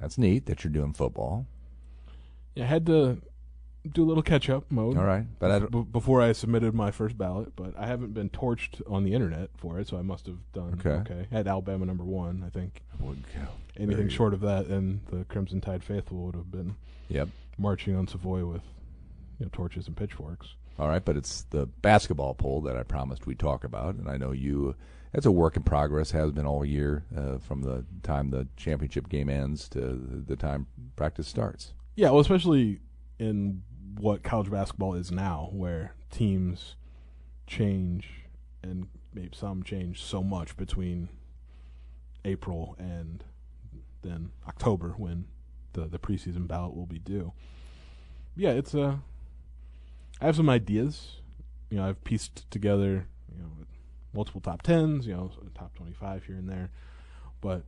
That's 0.00 0.18
neat 0.18 0.46
that 0.46 0.64
you're 0.64 0.72
doing 0.72 0.92
football. 0.92 1.46
Yeah, 2.56 2.64
I 2.64 2.66
had 2.66 2.86
to 2.86 3.18
do 3.92 4.02
a 4.02 4.06
little 4.06 4.24
catch 4.24 4.50
up 4.50 4.64
mode. 4.70 4.96
All 4.96 5.04
right, 5.04 5.26
but 5.38 5.50
I 5.52 5.58
b- 5.60 5.86
before 5.92 6.20
I 6.20 6.32
submitted 6.32 6.74
my 6.74 6.90
first 6.90 7.16
ballot, 7.16 7.54
but 7.54 7.78
I 7.78 7.86
haven't 7.86 8.12
been 8.12 8.28
torched 8.28 8.82
on 8.90 9.04
the 9.04 9.14
internet 9.14 9.50
for 9.56 9.78
it, 9.78 9.86
so 9.86 9.96
I 9.96 10.02
must 10.02 10.26
have 10.26 10.38
done 10.52 10.80
okay. 10.84 11.12
Okay, 11.12 11.28
I 11.30 11.34
had 11.34 11.46
Alabama 11.46 11.86
number 11.86 12.04
one, 12.04 12.42
I 12.44 12.50
think. 12.50 12.82
Anything 13.76 14.08
short 14.08 14.34
of 14.34 14.40
that, 14.40 14.66
and 14.66 15.00
the 15.12 15.24
Crimson 15.26 15.60
Tide 15.60 15.84
faithful 15.84 16.18
would 16.18 16.34
have 16.34 16.50
been. 16.50 16.74
Yep 17.08 17.28
marching 17.58 17.96
on 17.96 18.06
Savoy 18.06 18.44
with 18.46 18.62
you 19.38 19.46
know, 19.46 19.50
torches 19.52 19.86
and 19.86 19.96
pitchforks. 19.96 20.54
All 20.78 20.88
right, 20.88 21.04
but 21.04 21.16
it's 21.16 21.42
the 21.50 21.66
basketball 21.66 22.34
poll 22.34 22.60
that 22.62 22.76
I 22.76 22.84
promised 22.84 23.26
we'd 23.26 23.38
talk 23.38 23.64
about, 23.64 23.96
and 23.96 24.08
I 24.08 24.16
know 24.16 24.32
you. 24.32 24.76
It's 25.12 25.26
a 25.26 25.32
work 25.32 25.56
in 25.56 25.62
progress, 25.62 26.10
has 26.10 26.32
been 26.32 26.44
all 26.44 26.64
year 26.64 27.04
uh, 27.16 27.38
from 27.38 27.62
the 27.62 27.86
time 28.02 28.28
the 28.30 28.46
championship 28.56 29.08
game 29.08 29.30
ends 29.30 29.68
to 29.70 30.22
the 30.26 30.36
time 30.36 30.66
practice 30.96 31.26
starts. 31.26 31.72
Yeah, 31.96 32.10
well, 32.10 32.20
especially 32.20 32.80
in 33.18 33.62
what 33.98 34.22
college 34.22 34.50
basketball 34.50 34.94
is 34.94 35.10
now, 35.10 35.48
where 35.52 35.94
teams 36.10 36.76
change 37.46 38.10
and 38.62 38.86
maybe 39.14 39.30
some 39.34 39.62
change 39.62 40.02
so 40.02 40.22
much 40.22 40.56
between 40.56 41.08
April 42.24 42.76
and 42.78 43.24
then 44.02 44.30
October 44.46 44.90
when 44.96 45.24
the 45.72 45.82
the 45.86 45.98
preseason 45.98 46.46
ballot 46.46 46.74
will 46.74 46.86
be 46.86 46.98
due. 46.98 47.32
Yeah, 48.36 48.50
it's 48.50 48.74
a. 48.74 48.82
Uh, 48.82 48.96
I 50.20 50.26
have 50.26 50.36
some 50.36 50.50
ideas. 50.50 51.16
You 51.70 51.78
know, 51.78 51.88
I've 51.88 52.02
pieced 52.02 52.50
together 52.50 53.06
you 53.34 53.42
know 53.42 53.50
multiple 54.12 54.40
top 54.40 54.62
tens, 54.62 55.06
you 55.06 55.14
know, 55.14 55.30
top 55.54 55.74
twenty 55.74 55.92
five 55.92 56.24
here 56.24 56.36
and 56.36 56.48
there, 56.48 56.70
but 57.40 57.64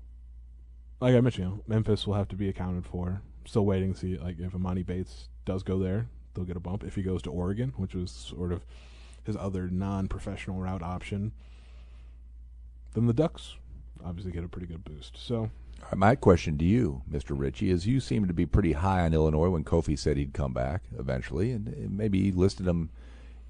like 1.00 1.14
I 1.14 1.20
mentioned, 1.20 1.44
you 1.44 1.54
know, 1.56 1.62
Memphis 1.66 2.06
will 2.06 2.14
have 2.14 2.28
to 2.28 2.36
be 2.36 2.48
accounted 2.48 2.86
for. 2.86 3.22
Still 3.46 3.64
waiting 3.64 3.94
to 3.94 3.98
see 3.98 4.16
like 4.18 4.38
if 4.38 4.52
Emoni 4.52 4.84
Bates 4.84 5.28
does 5.44 5.62
go 5.62 5.78
there, 5.78 6.08
they'll 6.34 6.44
get 6.44 6.56
a 6.56 6.60
bump. 6.60 6.84
If 6.84 6.94
he 6.94 7.02
goes 7.02 7.22
to 7.22 7.30
Oregon, 7.30 7.72
which 7.76 7.94
was 7.94 8.10
sort 8.10 8.52
of 8.52 8.64
his 9.24 9.36
other 9.36 9.68
non-professional 9.68 10.58
route 10.58 10.82
option, 10.82 11.32
then 12.94 13.06
the 13.06 13.12
Ducks 13.12 13.56
obviously 14.04 14.32
get 14.32 14.44
a 14.44 14.48
pretty 14.48 14.66
good 14.66 14.84
boost. 14.84 15.16
So 15.16 15.50
my 15.94 16.14
question 16.14 16.58
to 16.58 16.64
you, 16.64 17.02
Mr. 17.10 17.38
Richey, 17.38 17.70
is 17.70 17.86
you 17.86 18.00
seem 18.00 18.26
to 18.26 18.34
be 18.34 18.46
pretty 18.46 18.72
high 18.72 19.00
on 19.00 19.14
Illinois 19.14 19.50
when 19.50 19.64
Kofi 19.64 19.98
said 19.98 20.16
he'd 20.16 20.34
come 20.34 20.52
back 20.52 20.82
eventually, 20.98 21.52
and 21.52 21.90
maybe 21.90 22.32
listed 22.32 22.66
them 22.66 22.90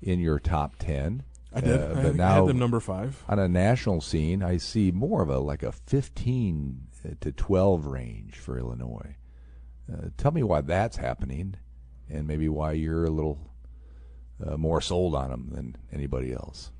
in 0.02 0.20
your 0.20 0.38
top 0.38 0.76
ten. 0.78 1.24
I 1.52 1.60
did, 1.60 1.80
uh, 1.80 1.94
but 1.94 2.06
I, 2.06 2.10
now 2.10 2.30
I 2.30 2.34
had 2.36 2.46
them 2.46 2.58
number 2.58 2.80
five 2.80 3.22
on 3.28 3.38
a 3.38 3.48
national 3.48 4.00
scene. 4.00 4.42
I 4.42 4.56
see 4.56 4.90
more 4.90 5.22
of 5.22 5.28
a 5.28 5.38
like 5.38 5.62
a 5.62 5.72
fifteen 5.72 6.86
to 7.20 7.32
twelve 7.32 7.86
range 7.86 8.36
for 8.36 8.58
Illinois. 8.58 9.16
Uh, 9.92 10.08
tell 10.16 10.30
me 10.30 10.42
why 10.42 10.60
that's 10.60 10.96
happening, 10.96 11.56
and 12.08 12.26
maybe 12.26 12.48
why 12.48 12.72
you're 12.72 13.04
a 13.04 13.10
little 13.10 13.50
uh, 14.44 14.56
more 14.56 14.80
sold 14.80 15.14
on 15.14 15.30
them 15.30 15.48
than 15.52 15.76
anybody 15.92 16.32
else. 16.32 16.70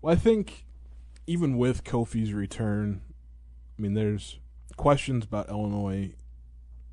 Well, 0.00 0.12
I 0.12 0.16
think 0.16 0.64
even 1.26 1.58
with 1.58 1.84
Kofi's 1.84 2.32
return, 2.32 3.02
I 3.78 3.82
mean, 3.82 3.94
there's 3.94 4.38
questions 4.76 5.24
about 5.24 5.48
Illinois 5.48 6.14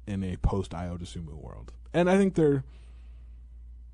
in 0.08 0.24
a 0.24 0.38
post 0.38 0.72
Ayo 0.72 1.00
Dosunmu 1.00 1.34
world, 1.34 1.74
and 1.94 2.10
I 2.10 2.18
think 2.18 2.36
they're 2.36 2.64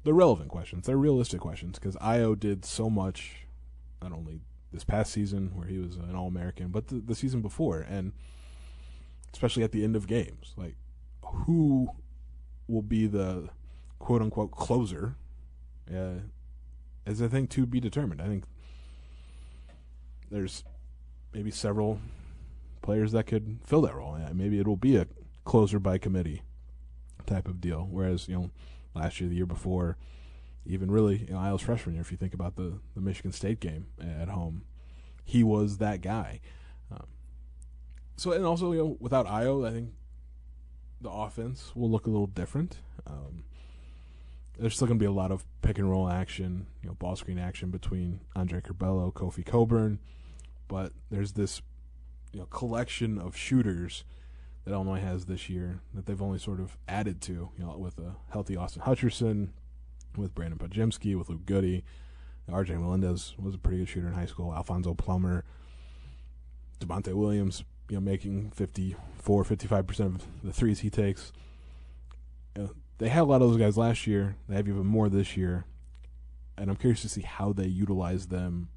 they're 0.04 0.14
relevant 0.14 0.50
questions. 0.50 0.88
They're 0.88 0.98
realistic 0.98 1.40
questions 1.40 1.80
because 1.80 1.96
Ayo 1.98 2.38
did 2.38 2.66
so 2.66 2.90
much, 2.90 3.46
not 4.02 4.12
only 4.12 4.42
this 4.74 4.84
past 4.84 5.12
season 5.12 5.52
where 5.56 5.68
he 5.68 5.78
was 5.78 5.96
an 5.96 6.16
All 6.16 6.28
American, 6.28 6.70
but 6.70 6.88
the, 6.88 6.96
the 6.96 7.16
season 7.16 7.42
before, 7.42 7.80
and 7.80 8.14
especially 9.34 9.64
at 9.64 9.72
the 9.72 9.84
end 9.84 9.96
of 9.96 10.08
games. 10.08 10.54
Like, 10.58 10.76
who 11.24 11.92
will 12.68 12.82
be 12.82 13.08
the 13.08 13.50
quote 14.00 14.22
unquote 14.22 14.52
closer 14.52 15.16
uh, 15.90 16.22
is 17.06 17.22
a 17.22 17.30
thing 17.30 17.48
to 17.48 17.66
be 17.66 17.80
determined. 17.80 18.22
I 18.22 18.28
think 18.28 18.46
there's 20.30 20.64
maybe 21.34 21.52
several 21.52 22.00
players 22.92 23.14
that 23.14 23.26
could 23.26 23.58
fill 23.64 23.80
that 23.80 23.96
role. 23.96 24.20
Maybe 24.34 24.60
it'll 24.60 24.76
be 24.76 24.98
a 24.98 25.08
closer 25.46 25.80
by 25.80 25.98
committee 25.98 26.42
type 27.26 27.48
of 27.48 27.62
deal. 27.62 27.88
Whereas 27.90 28.28
you 28.28 28.36
know, 28.36 28.52
last 28.94 29.22
year, 29.22 29.30
the 29.30 29.36
year 29.36 29.46
before, 29.46 29.96
even 30.66 30.92
really 30.92 31.20
you 31.20 31.34
know, 31.34 31.40
Ayo's 31.40 31.62
freshman 31.62 31.96
year, 31.96 32.02
if 32.02 32.12
you 32.12 32.18
think 32.18 32.34
about 32.34 32.58
the 32.58 32.80
the 32.94 33.00
Michigan 33.00 33.32
State 33.32 33.62
game 33.62 33.86
at 34.02 34.28
home, 34.28 34.66
he 35.24 35.42
was 35.42 35.78
that 35.78 36.02
guy. 36.02 36.42
Um, 36.92 37.08
so 38.18 38.34
and 38.34 38.46
also 38.46 38.74
you 38.74 38.80
know, 38.80 38.98
without 39.00 39.26
Ayo, 39.26 39.66
I 39.66 39.72
think 39.72 39.92
the 41.00 41.10
offense 41.10 41.72
will 41.74 41.90
look 41.90 42.08
a 42.08 42.10
little 42.10 42.28
different. 42.28 42.80
Um, 43.08 43.46
there's 44.60 44.76
still 44.76 44.88
going 44.88 45.00
to 45.00 45.04
be 45.04 45.08
a 45.08 45.14
lot 45.14 45.32
of 45.32 45.46
pick 45.62 45.80
and 45.80 45.90
roll 45.90 46.10
action, 46.10 46.68
you 46.84 46.90
know, 46.90 46.96
ball 46.96 47.16
screen 47.16 47.40
action 47.40 47.70
between 47.70 48.20
Andre 48.36 48.60
Curbelo, 48.60 49.14
Kofi 49.14 49.46
Cockburn, 49.46 50.00
but 50.68 50.92
there's 51.10 51.32
this 51.32 51.62
you 52.32 52.40
know 52.40 52.46
collection 52.46 53.18
of 53.18 53.36
shooters 53.36 54.04
that 54.64 54.72
Illinois 54.72 55.00
has 55.00 55.26
this 55.26 55.50
year 55.50 55.82
that 55.94 56.06
they've 56.06 56.22
only 56.22 56.40
sort 56.40 56.60
of 56.60 56.78
added 56.88 57.22
to, 57.22 57.50
you 57.58 57.66
know, 57.66 57.76
with 57.78 57.98
a 57.98 58.16
healthy 58.32 58.56
Austin 58.56 58.84
Hutcherson, 58.84 59.50
with 60.16 60.36
Brandon 60.36 60.60
Podziemski, 60.60 61.18
with 61.18 61.30
Luke 61.30 61.46
Goode. 61.46 61.84
RJ 62.50 62.80
Melendez 62.80 63.34
was 63.40 63.56
a 63.56 63.58
pretty 63.58 63.80
good 63.80 63.88
shooter 63.90 64.08
in 64.08 64.14
high 64.14 64.26
school. 64.26 64.54
Alfonso 64.54 64.94
Plummer, 64.94 65.46
Da'Monte 66.80 67.14
Williams, 67.14 67.64
you 67.90 67.96
know, 67.96 68.02
making 68.02 68.52
54, 68.52 69.46
55% 69.46 70.00
of 70.00 70.28
the 70.44 70.52
threes 70.52 70.80
he 70.80 70.90
takes. 70.90 71.32
You 72.56 72.64
know, 72.64 72.72
they 72.98 73.10
had 73.10 73.22
a 73.22 73.26
lot 73.26 73.42
of 73.42 73.50
those 73.50 73.58
guys 73.58 73.78
last 73.78 74.06
year. 74.06 74.36
They 74.50 74.56
have 74.56 74.68
even 74.68 74.86
more 74.86 75.08
this 75.08 75.38
year. 75.38 75.66
And 76.58 76.70
I'm 76.70 76.76
curious 76.76 77.02
to 77.04 77.10
see 77.10 77.22
how 77.22 77.54
they 77.54 77.68
utilize 77.68 78.28
them 78.28 78.70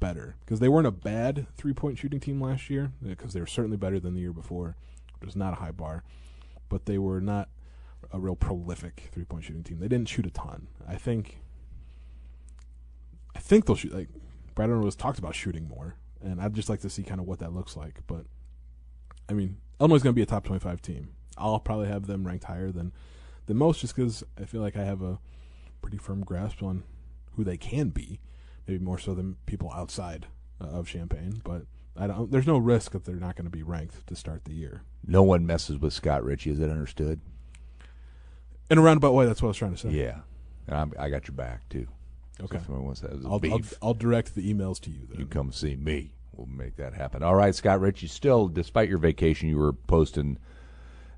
better. 0.00 0.36
Because 0.40 0.60
they 0.60 0.68
weren't 0.68 0.86
a 0.86 0.92
bad 0.92 1.46
three 1.56 1.72
point 1.72 1.98
shooting 1.98 2.20
team 2.20 2.40
last 2.40 2.70
year, 2.70 2.92
uh, 3.04 3.08
because 3.08 3.32
they 3.32 3.40
were 3.40 3.46
certainly 3.46 3.76
better 3.76 4.00
than 4.00 4.14
the 4.14 4.20
year 4.20 4.32
before. 4.32 4.76
It 5.20 5.26
was 5.26 5.36
not 5.36 5.54
a 5.54 5.56
high 5.56 5.70
bar. 5.70 6.04
But 6.68 6.86
they 6.86 6.98
were 6.98 7.20
not 7.20 7.48
a 8.12 8.18
real 8.18 8.36
prolific 8.36 9.08
three 9.12 9.24
point 9.24 9.44
shooting 9.44 9.62
team. 9.62 9.78
They 9.78 9.88
didn't 9.88 10.08
shoot 10.08 10.26
a 10.26 10.30
ton. 10.30 10.68
I 10.86 10.96
think 10.96 11.40
I 13.34 13.38
think 13.38 13.66
they'll 13.66 13.76
shoot 13.76 13.94
like 13.94 14.08
Brad 14.54 14.70
was 14.70 14.96
talked 14.96 15.18
about 15.18 15.34
shooting 15.34 15.68
more. 15.68 15.96
And 16.22 16.40
I'd 16.40 16.54
just 16.54 16.68
like 16.68 16.80
to 16.80 16.90
see 16.90 17.02
kind 17.02 17.20
of 17.20 17.26
what 17.26 17.38
that 17.40 17.52
looks 17.52 17.76
like. 17.76 18.00
But 18.06 18.26
I 19.28 19.32
mean, 19.32 19.58
Illinois 19.80 19.96
is 19.96 20.02
going 20.02 20.14
to 20.14 20.16
be 20.16 20.22
a 20.22 20.26
top 20.26 20.44
25 20.44 20.80
team. 20.80 21.10
I'll 21.36 21.60
probably 21.60 21.88
have 21.88 22.06
them 22.06 22.26
ranked 22.26 22.44
higher 22.44 22.72
than 22.72 22.92
than 23.46 23.56
most, 23.56 23.80
just 23.80 23.94
because 23.94 24.24
I 24.40 24.44
feel 24.44 24.60
like 24.60 24.76
I 24.76 24.84
have 24.84 25.02
a 25.02 25.18
pretty 25.82 25.98
firm 25.98 26.24
grasp 26.24 26.62
on 26.62 26.82
who 27.36 27.44
they 27.44 27.56
can 27.56 27.90
be, 27.90 28.18
maybe 28.66 28.82
more 28.82 28.98
so 28.98 29.14
than 29.14 29.36
people 29.46 29.70
outside 29.74 30.26
uh, 30.60 30.66
of 30.66 30.88
Champaign. 30.88 31.40
But 31.44 31.62
I 31.96 32.06
don't. 32.06 32.30
There's 32.30 32.46
no 32.46 32.58
risk 32.58 32.92
that 32.92 33.04
they're 33.04 33.16
not 33.16 33.36
going 33.36 33.46
to 33.46 33.50
be 33.50 33.62
ranked 33.62 34.06
to 34.06 34.16
start 34.16 34.44
the 34.44 34.52
year. 34.52 34.82
No 35.06 35.22
one 35.22 35.46
messes 35.46 35.78
with 35.78 35.92
Scott 35.92 36.24
Richey. 36.24 36.50
Is 36.50 36.58
that 36.58 36.70
understood? 36.70 37.20
In 38.70 38.78
a 38.78 38.82
roundabout 38.82 39.12
way, 39.12 39.26
that's 39.26 39.40
what 39.40 39.48
I 39.48 39.50
was 39.50 39.56
trying 39.56 39.74
to 39.74 39.78
say. 39.78 39.90
Yeah, 39.90 40.20
I'm, 40.68 40.92
i 40.98 41.08
got 41.08 41.28
your 41.28 41.36
back 41.36 41.68
too. 41.68 41.86
Okay. 42.42 42.58
So 42.66 42.74
wants 42.74 43.00
that 43.00 43.12
I'll, 43.24 43.40
I'll, 43.50 43.60
I'll 43.80 43.94
direct 43.94 44.34
the 44.34 44.52
emails 44.52 44.80
to 44.80 44.90
you. 44.90 45.06
Then. 45.08 45.20
You 45.20 45.26
come 45.26 45.52
see 45.52 45.76
me. 45.76 46.12
We'll 46.34 46.46
make 46.46 46.76
that 46.76 46.92
happen. 46.92 47.22
All 47.22 47.34
right, 47.34 47.54
Scott 47.54 47.80
Richey. 47.80 48.08
Still, 48.08 48.48
despite 48.48 48.90
your 48.90 48.98
vacation, 48.98 49.48
you 49.48 49.56
were 49.56 49.72
posting 49.72 50.38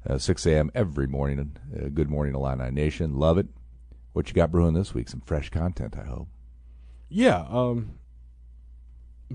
uh, 0.08 0.18
6 0.18 0.46
a.m. 0.46 0.70
every 0.76 1.08
morning. 1.08 1.56
Uh, 1.74 1.88
good 1.88 2.08
morning, 2.08 2.34
Illini 2.34 2.70
Nation. 2.70 3.18
Love 3.18 3.36
it. 3.36 3.48
What 4.12 4.28
you 4.28 4.34
got 4.34 4.52
brewing 4.52 4.74
this 4.74 4.94
week? 4.94 5.08
Some 5.08 5.20
fresh 5.20 5.50
content, 5.50 5.96
I 5.98 6.04
hope. 6.04 6.28
Yeah, 7.08 7.46
um, 7.48 7.98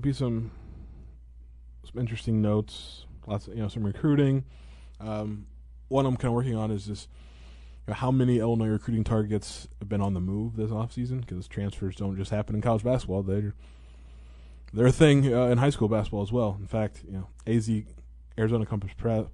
be 0.00 0.12
some 0.12 0.52
some 1.84 2.00
interesting 2.00 2.40
notes. 2.40 3.06
Lots, 3.26 3.48
of, 3.48 3.54
you 3.54 3.62
know, 3.62 3.68
some 3.68 3.84
recruiting. 3.84 4.44
Um, 5.00 5.46
one 5.88 6.06
I'm 6.06 6.16
kind 6.16 6.28
of 6.28 6.34
working 6.34 6.56
on 6.56 6.70
is 6.70 6.86
just 6.86 7.08
you 7.86 7.92
know, 7.92 7.94
how 7.94 8.10
many 8.10 8.38
Illinois 8.38 8.68
recruiting 8.68 9.04
targets 9.04 9.68
have 9.80 9.88
been 9.88 10.00
on 10.00 10.14
the 10.14 10.20
move 10.20 10.56
this 10.56 10.70
offseason 10.70 11.20
because 11.20 11.48
transfers 11.48 11.96
don't 11.96 12.16
just 12.16 12.30
happen 12.30 12.54
in 12.54 12.62
college 12.62 12.84
basketball. 12.84 13.22
They're 13.22 13.54
they're 14.72 14.86
a 14.86 14.92
thing 14.92 15.32
uh, 15.32 15.46
in 15.46 15.58
high 15.58 15.70
school 15.70 15.88
basketball 15.88 16.22
as 16.22 16.32
well. 16.32 16.56
In 16.60 16.66
fact, 16.66 17.02
you 17.06 17.12
know, 17.12 17.28
AZ 17.46 17.70
Arizona 18.38 18.66
Compass 18.66 18.92
Prep 18.96 19.30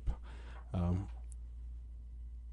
um, 0.72 1.08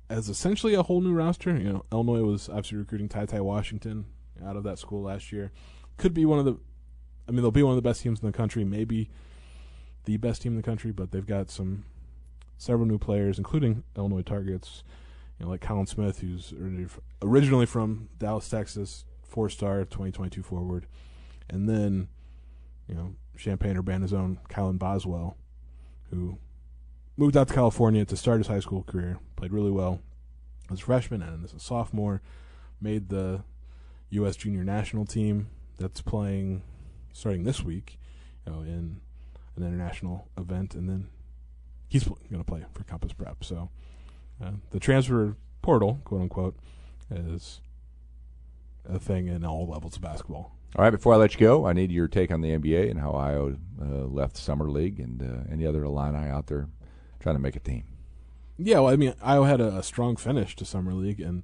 as 0.10 0.30
essentially 0.30 0.74
a 0.74 0.84
whole 0.84 1.02
new 1.02 1.14
roster. 1.14 1.58
You 1.58 1.74
know, 1.74 1.86
Illinois 1.92 2.24
was 2.24 2.50
obviously 2.50 2.78
recruiting 2.78 3.10
Ty 3.10 3.28
Ty 3.28 3.42
Washington 3.42 4.06
out 4.46 4.56
of 4.56 4.64
that 4.64 4.80
school 4.80 5.04
last 5.04 5.32
year. 5.32 5.52
Could 5.98 6.14
be 6.14 6.26
one 6.26 6.40
of 6.40 6.46
the, 6.46 6.58
I 7.28 7.32
mean, 7.32 7.42
they'll 7.42 7.52
be 7.52 7.64
one 7.64 7.72
of 7.72 7.82
the 7.82 7.88
best 7.88 8.02
teams 8.02 8.20
in 8.22 8.26
the 8.26 8.38
country, 8.38 8.64
maybe 8.64 9.10
the 10.06 10.18
best 10.18 10.42
team 10.42 10.54
in 10.54 10.58
the 10.58 10.64
country, 10.64 10.92
but 10.92 11.12
they've 11.12 11.26
got 11.26 11.50
some 11.50 11.86
several 12.58 12.88
new 12.88 12.98
players, 12.98 13.38
including 13.38 13.84
Illinois 13.96 14.22
targets. 14.22 14.84
You 15.40 15.46
know, 15.46 15.52
like 15.52 15.62
Colin 15.62 15.86
Smith, 15.86 16.20
who's 16.20 16.54
originally 17.22 17.68
from 17.68 18.10
Dallas, 18.18 18.50
Texas, 18.50 19.06
four-star, 19.24 19.82
2022 19.82 20.42
forward, 20.42 20.88
and 21.48 21.70
then, 21.70 22.08
you 22.88 22.96
know, 22.96 23.14
Champaign 23.38 23.76
Urbana's 23.76 24.14
own 24.14 24.40
Kylan 24.50 24.80
Boswell, 24.80 25.38
who 26.10 26.40
moved 27.18 27.38
out 27.38 27.48
to 27.50 27.54
California 27.54 28.04
to 28.06 28.18
start 28.18 28.40
his 28.40 28.48
high 28.48 28.60
school 28.60 28.84
career. 28.84 29.20
Played 29.36 29.54
really 29.54 29.70
well 29.70 30.02
as 30.72 30.80
a 30.80 30.84
freshman 30.84 31.22
and 31.22 31.44
as 31.44 31.54
a 31.54 31.60
sophomore. 31.60 32.22
Made 32.82 33.10
the 33.10 33.44
U.S. 34.10 34.36
Junior 34.36 34.64
National 34.64 35.06
team 35.06 35.50
that's 35.78 36.02
playing 36.02 36.64
starting 37.14 37.44
this 37.44 37.64
week, 37.64 38.00
you 38.46 38.52
know, 38.52 38.62
in 38.62 39.02
an 39.56 39.64
international 39.64 40.30
event, 40.38 40.76
and 40.76 40.88
then 40.90 41.10
he's 41.88 42.04
going 42.04 42.38
to 42.38 42.44
play 42.44 42.64
for 42.74 42.84
Compass 42.84 43.14
Prep. 43.14 43.44
So 43.44 43.70
uh, 44.44 44.52
the 44.72 44.80
transfer 44.80 45.36
portal, 45.62 46.00
quote 46.06 46.22
unquote, 46.22 46.56
is 47.10 47.62
a 48.88 49.00
thing 49.00 49.28
in 49.28 49.44
all 49.46 49.68
levels 49.68 49.96
of 49.96 50.02
basketball. 50.02 50.56
All 50.76 50.84
right, 50.84 50.92
before 50.92 51.14
I 51.14 51.18
let 51.18 51.34
you 51.34 51.40
go, 51.40 51.66
I 51.66 51.74
need 51.74 51.92
your 51.92 52.08
take 52.08 52.30
on 52.30 52.42
the 52.42 52.50
NBA 52.50 52.92
and 52.92 53.00
how 53.00 53.14
Ayo 53.14 53.58
uh, 53.82 54.06
left 54.06 54.38
summer 54.38 54.70
league 54.70 55.00
and 55.00 55.22
uh, 55.22 55.52
any 55.52 55.66
other 55.66 55.84
Illini 55.84 56.30
out 56.30 56.48
there 56.48 56.68
trying 57.20 57.36
to 57.36 57.42
make 57.42 57.56
a 57.56 57.60
team. 57.60 57.84
Yeah, 58.58 58.80
well, 58.80 58.94
I 58.94 58.96
mean, 58.96 59.14
Ayo 59.14 59.48
had 59.48 59.62
a, 59.62 59.78
a 59.78 59.84
strong 59.84 60.18
finish 60.18 60.56
to 60.58 60.66
summer 60.66 60.94
league, 60.94 61.20
and 61.22 61.44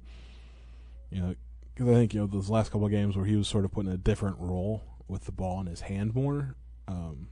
you 1.10 1.20
know, 1.20 1.34
because 1.74 1.90
I 1.90 1.94
think 1.94 2.14
you 2.14 2.20
know 2.20 2.26
those 2.26 2.50
last 2.50 2.70
couple 2.70 2.86
of 2.86 2.92
games 2.92 3.16
where 3.16 3.26
he 3.26 3.36
was 3.36 3.48
sort 3.48 3.64
of 3.64 3.72
put 3.72 3.86
in 3.86 3.92
a 3.92 3.96
different 3.96 4.36
role 4.38 4.82
with 5.08 5.24
the 5.24 5.32
ball 5.32 5.60
in 5.60 5.66
his 5.66 5.82
hand 5.82 6.14
more, 6.14 6.54
um, 6.86 7.28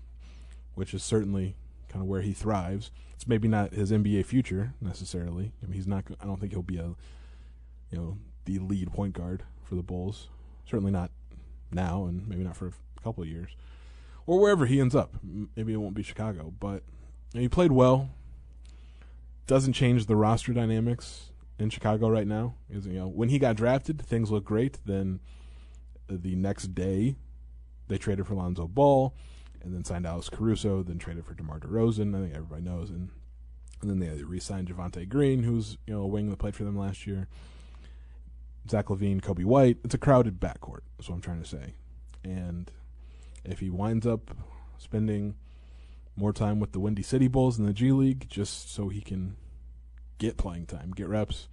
which 0.75 0.93
is 0.95 1.03
certainly 1.03 1.57
kind 1.89 2.03
of 2.03 2.09
where 2.09 2.23
he 2.23 2.33
thrives. 2.33 2.91
It's 3.15 3.29
maybe 3.29 3.49
not 3.49 3.73
his 3.73 3.93
NBA 3.93 4.27
future 4.27 4.75
necessarily. 4.81 5.53
I 5.63 5.67
mean, 5.67 5.75
he's 5.75 5.87
not. 5.87 6.05
I 6.21 6.27
don't 6.27 6.41
think 6.41 6.53
he'll 6.53 6.63
be 6.63 6.79
a, 6.79 6.95
you 7.91 7.99
know, 7.99 8.19
the 8.45 8.59
lead 8.59 8.93
point 8.93 9.15
guard 9.15 9.45
for 9.63 9.77
the 9.77 9.83
Bulls. 9.83 10.29
Certainly 10.67 10.93
not 10.93 11.11
now, 11.71 12.05
and 12.05 12.27
maybe 12.29 12.43
not 12.43 12.57
for 12.57 12.69
a 12.69 13.01
couple 13.03 13.23
of 13.23 13.29
years, 13.29 13.51
or 14.27 14.41
wherever 14.41 14.67
he 14.67 14.81
ends 14.81 14.95
up. 14.95 15.15
Maybe 15.57 15.73
it 15.73 15.77
won't 15.77 15.95
be 15.95 16.03
Chicago, 16.03 16.53
but 16.59 16.83
you 17.33 17.39
know, 17.39 17.41
he 17.41 17.49
played 17.49 17.73
well 17.73 18.11
doesn't 19.47 19.73
change 19.73 20.07
the 20.07 20.17
roster 20.17 20.53
dynamics 20.53 21.32
in 21.63 21.71
Chicago 21.71 22.09
right 22.09 22.27
now. 22.27 22.55
Is 22.69 22.87
you 22.87 22.99
know 22.99 23.09
when 23.09 23.29
he 23.29 23.39
got 23.39 23.57
drafted, 23.57 24.03
things 24.03 24.31
look 24.31 24.45
great. 24.45 24.79
Then 24.85 25.21
the 26.09 26.35
next 26.35 26.75
day, 26.75 27.17
they 27.89 27.99
traded 27.99 28.27
for 28.27 28.35
Lonzo 28.35 28.67
Ball, 28.67 29.15
and 29.63 29.73
then 29.75 29.85
signed 29.85 30.07
Alex 30.07 30.29
Caruso. 30.29 30.83
Then 30.83 30.99
traded 30.99 31.25
for 31.25 31.35
DeMar 31.35 31.61
DeRozan. 31.61 32.17
I 32.17 32.23
think 32.23 32.35
everybody 32.35 32.63
knows, 32.63 32.91
and 32.91 33.11
and 33.81 33.91
then 33.91 33.99
they 33.99 34.23
re-signed 34.23 34.69
Javonte 34.69 35.09
Green, 35.09 35.45
who's 35.45 35.79
you 35.87 35.95
know 35.95 36.03
a 36.03 36.07
wing 36.07 36.29
that 36.31 36.39
played 36.39 36.57
for 36.57 36.65
them 36.65 36.77
last 36.77 37.07
year. 37.07 37.29
Zach 38.69 38.87
LaVine, 38.87 39.21
Coby 39.21 39.45
White. 39.45 39.79
It's 39.85 39.95
a 39.95 39.99
crowded 39.99 40.41
backcourt. 40.41 40.81
That's 40.97 41.09
what 41.09 41.17
I'm 41.17 41.21
trying 41.21 41.43
to 41.43 41.49
say. 41.49 41.75
And 42.25 42.71
if 43.45 43.59
he 43.59 43.71
winds 43.71 44.07
up 44.07 44.37
spending 44.79 45.35
more 46.15 46.33
time 46.33 46.61
with 46.61 46.73
the 46.73 46.79
Windy 46.79 47.03
City 47.03 47.27
Bulls 47.27 47.59
in 47.59 47.67
the 47.67 47.73
G 47.73 47.91
League 47.91 48.29
just 48.29 48.73
so 48.73 48.89
he 48.89 49.01
can 49.01 49.37
get 50.19 50.37
playing 50.37 50.67
time, 50.67 50.93
get 50.93 51.09
reps. 51.09 51.49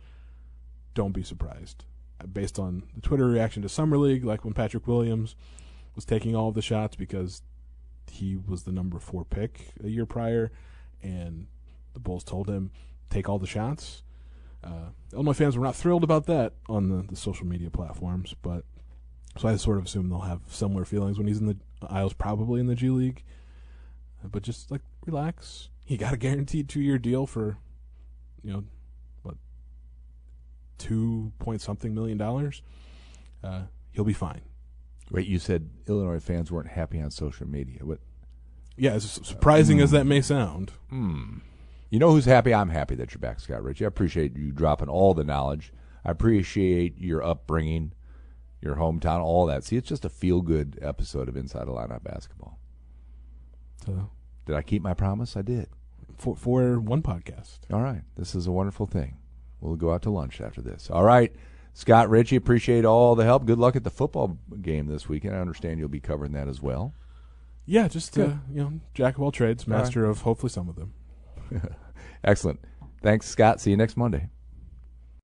Don't 0.93 1.13
be 1.13 1.23
surprised. 1.23 1.85
Uh, 2.21 2.27
based 2.27 2.59
on 2.59 2.83
the 2.95 3.01
Twitter 3.01 3.27
reaction 3.27 3.61
to 3.63 3.69
Summer 3.69 3.97
League, 3.97 4.25
like 4.25 4.43
when 4.43 4.53
Patrick 4.53 4.87
Williams 4.87 5.35
was 5.95 6.05
taking 6.05 6.35
all 6.35 6.49
of 6.49 6.55
the 6.55 6.61
shots 6.61 6.95
because 6.95 7.41
he 8.09 8.35
was 8.35 8.63
the 8.63 8.71
number 8.71 8.99
four 8.99 9.23
pick 9.23 9.73
a 9.83 9.87
year 9.87 10.05
prior, 10.05 10.51
and 11.01 11.47
the 11.93 11.99
Bulls 11.99 12.23
told 12.23 12.49
him, 12.49 12.71
take 13.09 13.29
all 13.29 13.39
the 13.39 13.47
shots. 13.47 14.03
Uh, 14.63 14.89
Illinois 15.13 15.33
fans 15.33 15.57
were 15.57 15.63
not 15.63 15.75
thrilled 15.75 16.03
about 16.03 16.25
that 16.25 16.53
on 16.67 16.89
the, 16.89 17.03
the 17.03 17.15
social 17.15 17.45
media 17.45 17.69
platforms, 17.69 18.35
but 18.41 18.65
so 19.37 19.47
I 19.47 19.55
sort 19.55 19.77
of 19.77 19.85
assume 19.85 20.09
they'll 20.09 20.19
have 20.19 20.41
similar 20.47 20.85
feelings 20.85 21.17
when 21.17 21.27
he's 21.27 21.39
in 21.39 21.45
the 21.45 21.57
Ayo's 21.83 22.13
probably 22.13 22.59
in 22.59 22.67
the 22.67 22.75
G 22.75 22.89
League. 22.89 23.23
But 24.23 24.43
just 24.43 24.69
like 24.69 24.81
relax. 25.05 25.69
He 25.85 25.97
got 25.97 26.13
a 26.13 26.17
guaranteed 26.17 26.67
two 26.67 26.81
year 26.81 26.97
deal 26.97 27.25
for, 27.25 27.57
you 28.43 28.51
know, 28.51 28.63
two 30.79 31.31
point 31.39 31.61
something 31.61 31.93
million 31.93 32.17
dollars. 32.17 32.61
Uh, 33.43 33.63
he'll 33.91 34.03
be 34.03 34.13
fine. 34.13 34.41
Wait, 35.11 35.27
you 35.27 35.39
said 35.39 35.69
Illinois 35.87 36.19
fans 36.19 36.51
weren't 36.51 36.69
happy 36.69 36.99
on 37.01 37.11
social 37.11 37.47
media. 37.47 37.79
What? 37.85 37.99
Yeah, 38.77 38.93
as 38.93 39.03
surprising 39.23 39.79
as 39.81 39.91
that 39.91 40.05
may 40.05 40.21
sound. 40.21 40.71
You 40.91 41.97
know 41.99 42.11
who's 42.11 42.25
happy? 42.25 42.53
I'm 42.53 42.69
happy 42.69 42.95
that 42.95 43.11
you're 43.13 43.19
back, 43.19 43.39
Scott 43.39 43.63
Richey. 43.63 43.83
I 43.83 43.87
appreciate 43.87 44.37
you 44.37 44.51
dropping 44.51 44.89
all 44.89 45.13
the 45.13 45.23
knowledge. 45.23 45.73
I 46.05 46.11
appreciate 46.11 46.97
your 46.99 47.23
upbringing, 47.23 47.93
your 48.61 48.75
hometown, 48.75 49.19
all 49.21 49.45
that. 49.47 49.63
See, 49.63 49.75
it's 49.75 49.89
just 49.89 50.05
a 50.05 50.09
feel 50.09 50.41
good 50.41 50.77
episode 50.81 51.27
of 51.27 51.35
Inside 51.35 51.67
Illini 51.67 51.95
Basketball. 52.03 52.59
So, 53.85 54.09
Did 54.45 54.55
I 54.55 54.61
keep 54.61 54.81
my 54.81 54.93
promise? 54.93 55.35
I 55.35 55.41
did. 55.41 55.67
for 56.17 56.35
for 56.35 56.79
one 56.79 57.01
podcast. 57.01 57.59
All 57.71 57.81
right. 57.81 58.01
This 58.15 58.35
is 58.35 58.45
a 58.47 58.51
wonderful 58.51 58.85
thing. 58.85 59.17
We'll 59.61 59.75
go 59.75 59.93
out 59.93 60.01
to 60.03 60.09
lunch 60.09 60.41
after 60.41 60.61
this. 60.61 60.89
All 60.89 61.03
right. 61.03 61.33
Scott 61.73 62.09
Richey, 62.09 62.35
appreciate 62.35 62.83
all 62.83 63.15
the 63.15 63.23
help. 63.23 63.45
Good 63.45 63.59
luck 63.59 63.75
at 63.75 63.83
the 63.83 63.89
football 63.89 64.37
game 64.61 64.87
this 64.87 65.07
weekend. 65.07 65.35
I 65.35 65.39
understand 65.39 65.79
you'll 65.79 65.87
be 65.87 65.99
covering 65.99 66.31
that 66.33 66.47
as 66.47 66.61
well. 66.61 66.93
Yeah, 67.65 67.87
just 67.87 68.17
uh, 68.17 68.33
you 68.51 68.63
know, 68.63 68.73
jack 68.93 69.15
of 69.15 69.21
all 69.21 69.31
trades, 69.31 69.65
All 69.67 69.73
right. 69.73 69.81
master 69.81 70.05
of 70.05 70.21
hopefully 70.21 70.49
some 70.49 70.67
of 70.67 70.75
them. 70.75 70.93
Excellent. 72.23 72.59
Thanks, 73.01 73.27
Scott. 73.27 73.61
See 73.61 73.69
you 73.69 73.77
next 73.77 73.95
Monday. 73.95 74.27